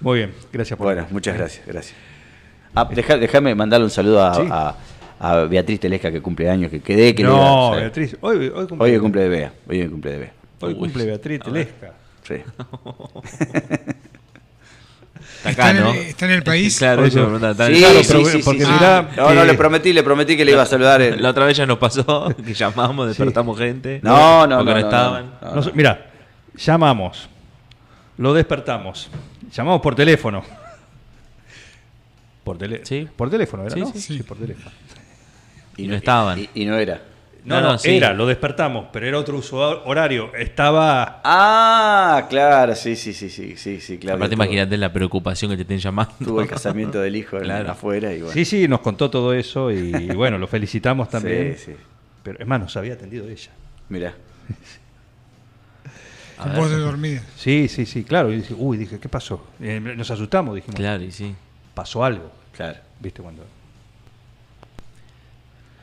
Muy 0.00 0.18
bien, 0.20 0.32
gracias 0.50 0.78
por 0.78 0.86
Bueno, 0.86 1.06
muchas 1.10 1.36
gracias, 1.36 1.66
gracias. 1.66 1.94
Ah, 2.74 2.88
deja- 2.90 3.18
déjame 3.18 3.54
mandarle 3.54 3.84
un 3.84 3.90
saludo 3.90 4.24
a, 4.24 4.34
Sí. 4.34 4.42
a- 4.50 4.74
a 5.20 5.36
Beatriz 5.44 5.80
Telesca 5.80 6.10
que 6.10 6.22
cumple 6.22 6.48
años, 6.48 6.70
que 6.70 6.80
quedé 6.80 7.14
que 7.14 7.24
le 7.24 7.28
iba 7.28 7.38
No. 7.38 7.70
Beatriz, 7.72 8.16
hoy, 8.22 8.50
hoy 8.54 8.66
cumple, 8.66 8.90
Hoy 8.94 8.98
cumple 8.98 9.20
de 9.24 9.28
Bea, 9.28 9.52
hoy 9.68 9.80
es 9.82 9.90
cumple 9.90 10.10
de 10.12 10.18
Bea. 10.18 10.32
hoy 10.62 10.72
Uy. 10.72 10.78
cumple 10.78 11.04
Beatriz 11.04 11.40
Telesca. 11.40 11.92
Sí. 12.22 12.36
Está 15.44 15.50
Está 15.50 15.62
acá, 15.62 15.70
en, 15.78 15.80
¿no? 15.84 15.90
el, 15.92 15.98
está 15.98 16.24
en 16.26 16.30
el 16.30 16.42
país. 16.44 16.78
Claro, 16.78 17.04
eso 17.04 17.18
me 17.18 17.24
preguntan, 17.38 17.52
Sí, 17.74 17.78
Claro, 17.80 17.98
sí, 18.02 18.08
pero- 18.12 18.24
sí, 18.26 18.38
porque 18.44 18.64
sí, 18.64 18.70
mirá 18.70 19.08
sí. 19.10 19.16
No, 19.20 19.34
no, 19.34 19.44
le 19.44 19.54
prometí, 19.54 19.92
le 19.92 20.02
prometí 20.04 20.36
que 20.36 20.44
le 20.44 20.52
iba 20.52 20.62
a 20.62 20.66
saludar. 20.66 21.02
el- 21.02 21.20
La 21.20 21.30
otra 21.30 21.44
vez 21.46 21.56
ya 21.56 21.66
nos 21.66 21.78
pasó 21.78 22.32
que 22.46 22.54
llamamos, 22.54 23.08
despertamos 23.08 23.58
gente. 23.58 23.98
No, 24.04 24.46
no, 24.46 24.58
porque 24.58 24.72
no, 24.74 24.78
no, 24.80 24.84
estaban. 24.86 25.32
no, 25.42 25.48
no. 25.48 25.54
Nos- 25.56 25.74
Mira, 25.74 26.10
llamamos, 26.54 27.28
lo 28.18 28.32
despertamos, 28.34 29.10
llamamos 29.52 29.80
por 29.80 29.94
teléfono. 29.96 30.44
Por, 32.44 32.58
tele- 32.58 32.80
Sí. 32.84 33.08
por 33.16 33.30
teléfono. 33.30 33.68
Sí, 33.70 33.80
no? 33.80 33.92
sí. 33.92 34.00
Sí. 34.00 34.22
por 34.22 34.36
teléfono. 34.36 34.70
Y 35.76 35.86
no 35.88 35.94
estaban. 35.96 36.38
Y, 36.38 36.48
y 36.54 36.64
no 36.66 36.76
era. 36.76 37.00
No, 37.44 37.60
No, 37.60 37.72
no, 37.72 37.78
sí. 37.78 37.96
era, 37.96 38.12
lo 38.14 38.26
despertamos, 38.26 38.86
pero 38.92 39.06
era 39.06 39.18
otro 39.18 39.36
uso 39.38 39.82
horario. 39.84 40.32
Estaba. 40.36 41.20
Ah, 41.24 42.26
claro, 42.30 42.74
sí, 42.76 42.94
sí, 42.94 43.12
sí, 43.12 43.28
sí, 43.30 43.56
sí, 43.56 43.80
sí, 43.80 43.98
claro. 43.98 44.16
Aparte, 44.18 44.34
imagínate 44.34 44.76
la 44.76 44.92
preocupación 44.92 45.50
que 45.50 45.56
te 45.56 45.62
estén 45.62 45.78
llamando. 45.78 46.12
Tuvo 46.22 46.40
el 46.40 46.46
casamiento 46.48 47.00
del 47.00 47.16
hijo 47.16 47.38
Claro. 47.40 47.72
afuera 47.72 48.12
y 48.12 48.18
bueno. 48.20 48.32
Sí, 48.32 48.44
sí, 48.44 48.68
nos 48.68 48.80
contó 48.80 49.10
todo 49.10 49.34
eso 49.34 49.72
y, 49.72 49.92
y 49.94 50.08
bueno, 50.14 50.38
lo 50.38 50.46
felicitamos 50.46 51.08
también. 51.10 51.56
Sí, 51.58 51.72
sí. 51.72 51.76
Pero 52.22 52.38
es 52.38 52.46
más, 52.46 52.60
nos 52.60 52.76
había 52.76 52.94
atendido 52.94 53.28
ella. 53.28 53.50
Mirá. 53.88 54.14
A 56.38 56.42
Con 56.44 56.52
ver. 56.52 56.60
voz 56.60 56.70
de 56.70 56.76
dormida. 56.78 57.22
Sí, 57.36 57.66
sí, 57.68 57.86
sí, 57.86 58.04
claro. 58.04 58.32
Y 58.32 58.36
dije, 58.36 58.54
uy, 58.56 58.76
dije, 58.76 58.98
¿qué 59.00 59.08
pasó? 59.08 59.44
Eh, 59.60 59.80
nos 59.80 60.10
asustamos, 60.10 60.54
dijimos, 60.54 60.76
Claro, 60.76 61.02
y 61.02 61.10
sí. 61.10 61.34
pasó 61.74 62.04
algo. 62.04 62.30
Claro. 62.56 62.78
¿Viste 63.00 63.20
cuando? 63.22 63.44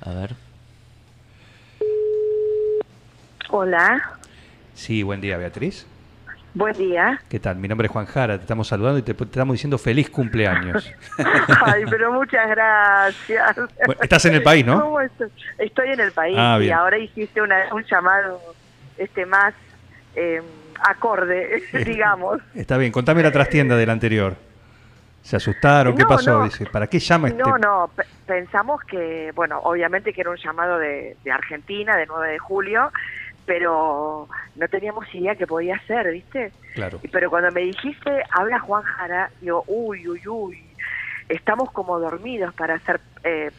A 0.02 0.10
ver. 0.12 0.36
Hola, 3.50 4.02
Sí, 4.74 5.04
buen 5.04 5.20
día, 5.20 5.38
Beatriz. 5.38 5.86
buen 6.54 6.74
día. 6.78 7.20
¿Qué 7.30 7.40
tal? 7.40 7.58
Mi 7.58 7.68
nombre 7.68 7.88
es 7.88 7.92
Juan 7.92 8.06
Jara, 8.06 8.38
te 8.38 8.44
estamos 8.44 8.68
saludando 8.68 8.98
y 9.00 9.02
te, 9.02 9.14
te 9.14 9.24
estamos 9.26 9.54
diciendo 9.54 9.78
feliz 9.78 10.10
cumpleaños. 10.10 10.90
Ay, 11.66 11.84
pero 11.90 12.14
muchas 12.14 12.48
gracias. 12.50 13.56
Bueno, 13.86 14.02
estás 14.02 14.24
en 14.26 14.36
el 14.36 14.44
país, 14.44 14.66
¿no? 14.66 14.80
¿Cómo? 14.82 15.00
Estoy 15.02 15.90
en 15.90 16.00
el 16.00 16.12
país 16.14 16.36
Ah, 16.40 16.58
y 16.62 16.70
ahora 16.72 16.98
hiciste 16.98 17.42
una- 17.42 17.74
un 17.74 17.84
llamado 17.84 18.40
este 18.98 19.26
más 19.26 19.54
eh, 20.16 20.42
acorde, 20.82 21.64
digamos. 21.86 22.40
Está 22.56 22.78
bien, 22.78 22.92
contame 22.92 23.22
la 23.24 23.32
trastienda 23.32 23.76
del 23.76 23.90
anterior. 23.90 24.36
¿Se 25.22 25.36
asustaron? 25.36 25.96
¿Qué 25.98 26.04
No, 26.04 26.08
pasó? 26.08 26.38
no. 26.40 26.44
Dice, 26.46 26.66
¿para 26.68 26.88
qué 26.88 27.00
llama 27.00 27.28
este? 27.28 27.44
No, 27.44 27.58
no, 27.58 27.92
pe- 27.94 28.06
pensamos 28.26 28.82
que, 28.86 29.34
bueno, 29.36 29.60
obviamente 29.60 30.14
que 30.14 30.22
era 30.22 30.30
un 30.30 30.38
llamado 30.38 30.80
de, 30.80 31.18
de 31.24 31.32
Argentina, 31.32 31.98
de 31.98 32.06
9 32.06 32.32
de 32.32 32.40
julio, 32.40 32.90
pero 33.50 34.28
no 34.58 34.68
teníamos 34.68 35.12
idea 35.16 35.34
que 35.34 35.48
podía 35.48 35.80
ser, 35.88 36.12
¿viste? 36.12 36.52
Claro. 36.76 37.00
Pero 37.12 37.32
cuando 37.32 37.50
me 37.52 37.62
dijiste, 37.62 38.12
habla 38.30 38.60
Juan 38.60 38.84
Jara, 38.84 39.32
digo, 39.42 39.64
uy, 39.66 40.08
uy, 40.08 40.22
uy, 40.28 40.64
estamos 41.28 41.72
como 41.72 42.00
dormidos 42.00 42.54
para 42.54 42.76
hacer, 42.76 43.00
eh, 43.24 43.50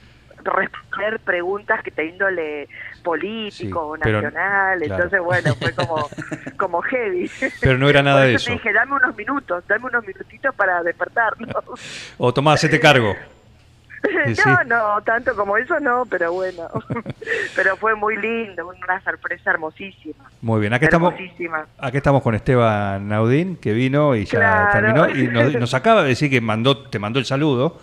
responder 0.44 1.18
preguntas 1.24 1.82
que 1.82 1.90
te 1.90 2.04
índole 2.06 2.68
político 3.02 3.88
o 3.88 3.96
Sí, 3.96 4.02
pero- 4.04 4.22
nacional, 4.22 4.78
claro. 4.78 4.94
entonces 4.94 5.20
bueno, 5.22 5.54
fue 5.56 5.74
como, 5.74 6.08
como 6.56 6.82
heavy. 6.82 7.28
Pero 7.60 7.76
no 7.76 7.88
era 7.88 8.00
nada 8.04 8.20
Por 8.20 8.28
de 8.28 8.34
eso 8.36 8.46
te 8.46 8.52
dije, 8.52 8.72
dame 8.72 8.94
unos 8.94 9.16
minutos, 9.16 9.64
dame 9.66 9.86
unos 9.86 10.06
minutitos 10.06 10.54
para 10.54 10.84
despertarnos. 10.84 12.14
O 12.16 12.32
tomá, 12.32 12.52
hacete 12.52 12.78
cargo. 12.78 13.16
Sí, 14.26 14.34
sí. 14.34 14.42
no, 14.46 14.64
no, 14.96 15.02
tanto 15.02 15.34
como 15.36 15.56
eso 15.56 15.78
no, 15.80 16.04
pero 16.06 16.32
bueno. 16.32 16.68
pero 17.56 17.76
fue 17.76 17.94
muy 17.94 18.16
lindo, 18.16 18.66
una 18.68 19.00
sorpresa 19.02 19.50
hermosísima. 19.50 20.24
Muy 20.40 20.60
bien, 20.60 20.72
acá 20.72 20.86
estamos, 20.86 21.14
acá 21.78 21.96
estamos 21.98 22.22
con 22.22 22.34
Esteban 22.34 23.08
Naudín, 23.08 23.56
que 23.56 23.72
vino 23.72 24.14
y 24.16 24.24
ya 24.24 24.38
Claro. 24.38 24.72
terminó. 24.72 25.08
Y 25.10 25.28
nos, 25.28 25.54
nos 25.60 25.74
acaba 25.74 26.02
de 26.02 26.08
decir 26.10 26.30
que 26.30 26.40
mandó, 26.40 26.88
te 26.88 26.98
mandó 26.98 27.18
el 27.18 27.24
saludo. 27.26 27.78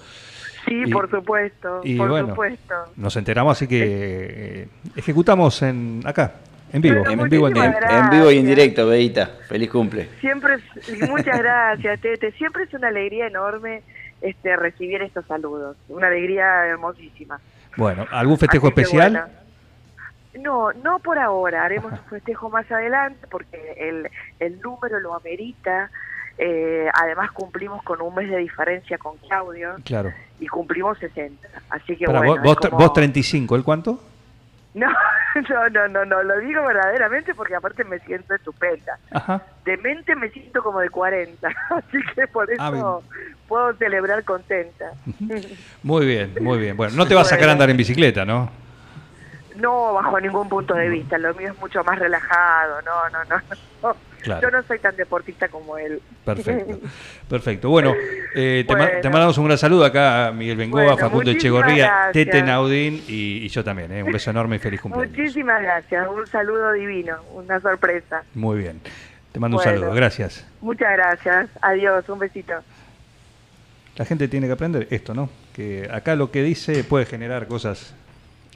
Sí, 0.66 0.84
Y- 0.86 0.92
por 0.92 1.10
supuesto, 1.10 1.82
Y 1.84 1.96
por 1.98 2.10
bueno, 2.10 2.30
supuesto. 2.30 2.74
nos 2.98 3.16
enteramos, 3.16 3.56
así 3.58 3.68
que 3.68 3.84
eh, 3.84 4.68
ejecutamos 4.98 5.62
en 5.62 6.02
acá, 6.06 6.34
en 6.74 6.82
vivo, 6.82 7.00
Bueno, 7.06 7.24
en 7.24 7.30
vivo 7.30 7.48
en 7.48 8.10
vivo 8.10 8.32
y 8.32 8.40
en 8.40 8.46
directo, 8.46 8.86
Beita. 8.88 9.30
Feliz 9.48 9.70
cumple. 9.70 10.10
Siempre 10.20 10.58
muchas 11.10 11.38
gracias, 11.40 12.02
Tete. 12.02 12.32
Siempre 12.34 12.64
es 12.64 12.74
una 12.74 12.90
alegría 12.90 13.28
enorme 13.28 13.82
este 14.22 14.56
recibir 14.56 15.02
estos 15.02 15.26
saludos. 15.26 15.78
Una 15.90 16.08
alegría 16.08 16.66
hermosísima. 16.66 17.40
Bueno, 17.76 18.06
¿algún 18.12 18.38
festejo 18.38 18.68
Así 18.68 18.80
especial? 18.82 19.12
bueno. 19.12 19.28
No, 20.40 20.72
no 20.84 21.00
por 21.00 21.18
ahora. 21.18 21.66
Haremos 21.66 21.92
un 21.92 22.00
festejo 22.10 22.50
más 22.50 22.70
adelante 22.72 23.26
porque 23.30 23.74
el, 23.78 24.08
el 24.40 24.60
número 24.62 25.00
lo 25.00 25.16
amerita. 25.16 25.90
Eh, 26.38 26.88
además 26.94 27.32
cumplimos 27.32 27.82
con 27.84 28.00
un 28.02 28.14
mes 28.14 28.30
de 28.30 28.38
diferencia 28.38 29.00
con 29.00 29.18
Claudio 29.18 29.76
Claro. 29.84 30.14
y 30.40 30.46
cumplimos 30.48 31.00
60. 31.00 31.48
Así 31.72 31.96
que 31.98 32.06
bueno. 32.06 32.24
vos, 32.26 32.42
vos, 32.44 32.58
como- 32.58 32.78
vos 32.78 32.94
35, 32.94 33.56
¿el 33.56 33.64
cuánto? 33.64 34.00
No, 34.78 34.88
no, 35.50 35.70
no, 35.70 35.88
no, 35.88 36.06
no, 36.06 36.24
lo 36.24 36.40
digo 36.40 36.64
verdaderamente 36.64 37.34
porque 37.34 37.56
aparte 37.56 37.84
me 37.84 37.98
siento 38.00 38.36
estupenda. 38.36 38.98
Ajá. 39.12 39.42
De 39.66 39.76
mente 39.78 40.16
me 40.16 40.30
siento 40.30 40.62
como 40.62 40.80
de 40.80 40.90
40, 40.90 41.48
así 41.72 41.98
que 42.14 42.28
por 42.28 42.50
eso 42.52 42.62
Ah, 42.62 42.70
bien. 42.70 42.84
puedo 43.48 43.74
celebrar 43.74 44.24
contenta. 44.24 44.92
Muy 45.82 46.06
bien, 46.06 46.36
muy 46.42 46.60
bien. 46.60 46.78
Bueno, 46.78 46.96
no 46.96 47.08
te 47.08 47.16
vas 47.16 47.28
a 47.28 47.30
sacar 47.32 47.50
a 47.50 47.54
andar 47.54 47.70
en 47.72 47.78
bicicleta, 47.78 48.24
¿no? 48.24 48.52
No 49.56 49.94
bajo 49.94 50.20
ningún 50.20 50.48
punto 50.48 50.76
de 50.76 50.88
vista, 50.90 51.18
lo 51.18 51.34
mío 51.34 51.52
es 51.52 51.60
mucho 51.60 51.84
más 51.84 51.98
relajado, 51.98 52.80
no, 52.84 53.10
no, 53.10 53.24
no. 53.26 53.42
no. 53.82 53.96
Claro. 54.28 54.42
Yo 54.50 54.58
no 54.58 54.64
soy 54.64 54.80
tan 54.80 54.96
deportista 54.96 55.48
como 55.48 55.78
él. 55.78 56.02
Perfecto. 56.26 56.80
Perfecto. 57.30 57.70
Bueno, 57.70 57.94
eh, 58.36 58.64
te, 58.68 58.74
ma- 58.76 58.86
Bueno. 58.86 59.02
te 59.02 59.10
mandamos 59.10 59.38
un 59.38 59.46
gran 59.46 59.58
saludo 59.58 59.86
acá 59.86 60.28
a 60.28 60.32
Miguel 60.32 60.58
Bengoa, 60.58 60.84
Bueno, 60.84 60.98
Facundo 60.98 61.32
Echegorría, 61.32 61.86
gracias. 61.88 62.14
Tete 62.14 62.44
Naudín 62.44 63.04
y, 63.08 63.38
y 63.46 63.48
yo 63.50 63.64
también. 63.64 63.92
¿eh? 63.92 64.04
Un 64.04 64.12
beso 64.12 64.30
enorme 64.30 64.58
y 64.58 64.60
feliz 64.60 64.82
cumpleaños. 64.82 65.18
Muchísimas 65.18 65.62
gracias, 65.62 66.08
un 66.08 66.28
saludo 66.28 66.72
divino, 66.74 67.18
una 67.34 67.60
sorpresa. 67.60 68.24
Muy 68.34 68.60
bien. 68.60 68.80
Te 69.32 69.40
mando 69.40 69.58
Bueno. 69.58 69.72
un 69.72 69.78
saludo. 69.80 69.94
Gracias. 69.96 70.46
Muchas 70.62 70.92
gracias, 70.94 71.50
adiós, 71.62 72.08
un 72.10 72.20
besito. 72.20 72.54
La 73.96 74.06
gente 74.06 74.28
tiene 74.28 74.48
que 74.48 74.54
aprender 74.54 74.88
esto, 74.92 75.14
¿no? 75.14 75.30
Que 75.56 75.90
acá 75.92 76.16
lo 76.16 76.30
que 76.32 76.44
dice 76.44 76.84
puede 76.84 77.06
generar 77.06 77.48
cosas 77.48 77.94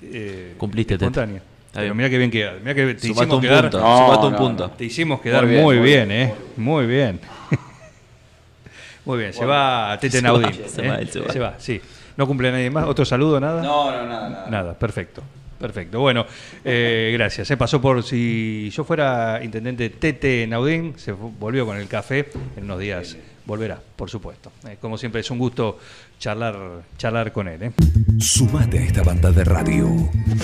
eh, 0.02 0.54
Cumpliste, 0.58 0.98
Tete. 0.98 1.42
Pero 1.72 1.84
bien. 1.86 1.98
mira 1.98 2.10
que 2.10 2.18
bien 2.18 2.32
queda. 2.32 2.54
Mira 2.60 2.76
que 2.76 2.94
te 2.94 3.00
Sumate 3.00 3.08
hicimos 3.08 3.36
un 3.36 3.42
quedar, 3.42 3.62
punto. 3.64 3.80
No, 3.80 3.98
sumate 3.98 4.26
un 4.26 4.32
no, 4.34 4.38
punto. 4.38 4.68
no. 4.68 4.74
te 4.74 4.86
hicimos 4.86 5.22
quedar 5.22 5.46
Muy 5.46 5.58
muy 5.62 5.80
bien, 5.80 6.08
bien, 6.08 6.08
muy 6.10 6.16
¿eh? 6.18 6.36
Muy 6.58 6.86
bien. 6.86 7.20
muy 9.06 9.18
bien, 9.20 9.34
se 9.34 9.46
va 9.46 9.98
Tete 10.00 10.22
Naudín. 10.22 10.48
va, 10.52 10.68
se 10.68 10.86
¿eh? 10.86 10.90
va, 11.26 11.34
se 11.34 11.40
va. 11.40 11.56
sí. 11.58 11.82
¿No 12.18 12.28
cumple 12.28 12.52
nadie 12.52 12.70
más? 12.70 12.86
¿Otro 12.86 13.06
saludo, 13.06 13.40
nada? 13.40 13.64
No, 13.64 13.90
no, 13.90 14.06
nada, 14.08 14.30
nada. 14.30 14.50
Nada, 14.50 14.74
perfecto. 14.78 15.24
Perfecto. 15.58 16.00
Bueno, 16.00 16.26
eh, 16.66 17.12
gracias. 17.18 17.48
Se 17.48 17.56
pasó 17.56 17.80
por 17.80 18.04
si 18.04 18.70
yo 18.72 18.84
fuera 18.84 19.40
intendente 19.44 19.90
Tete 19.90 20.46
Naudín, 20.48 20.96
se 20.98 21.14
volvió 21.14 21.66
con 21.66 21.78
el 21.78 21.88
café 21.88 22.28
en 22.58 22.66
unos 22.66 22.80
días. 22.80 23.16
Volverá, 23.46 23.80
por 23.96 24.10
supuesto. 24.10 24.52
Eh, 24.68 24.78
como 24.80 24.98
siempre, 24.98 25.22
es 25.22 25.32
un 25.32 25.38
gusto 25.40 25.80
charlar, 26.22 26.84
charlar 27.00 27.32
con 27.34 27.48
él. 27.48 27.64
¿eh? 27.64 27.72
Sumate 28.20 28.78
a 28.78 28.84
esta 28.84 29.02
banda 29.02 29.32
de 29.32 29.44
radio. 29.44 29.90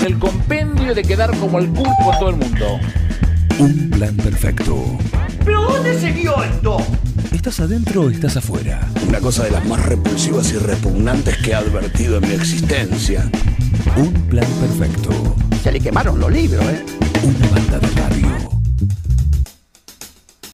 El 0.03 0.17
compendio 0.17 0.93
de 0.95 1.03
quedar 1.03 1.29
como 1.37 1.59
el 1.59 1.69
culo 1.69 1.91
con 2.03 2.19
todo 2.19 2.29
el 2.31 2.35
mundo. 2.37 2.79
Un 3.59 3.89
plan 3.91 4.17
perfecto. 4.17 4.97
¿Pero 5.45 5.61
dónde 5.61 5.99
se 5.99 6.11
vio 6.11 6.43
esto? 6.43 6.77
¿Estás 7.31 7.59
adentro 7.59 8.01
o 8.01 8.09
estás 8.09 8.37
afuera? 8.37 8.87
Una 9.07 9.19
cosa 9.19 9.43
de 9.43 9.51
las 9.51 9.65
más 9.65 9.85
repulsivas 9.85 10.51
y 10.51 10.57
repugnantes 10.57 11.37
que 11.37 11.51
he 11.51 11.55
advertido 11.55 12.17
en 12.17 12.27
mi 12.27 12.33
existencia. 12.33 13.29
Un 13.95 14.11
plan 14.29 14.49
perfecto. 14.59 15.35
Se 15.61 15.71
le 15.71 15.79
quemaron 15.79 16.19
los 16.19 16.31
libros, 16.31 16.65
¿eh? 16.65 16.83
Una 17.23 17.47
banda 17.49 17.79
de 17.79 17.87
radio. 18.01 18.26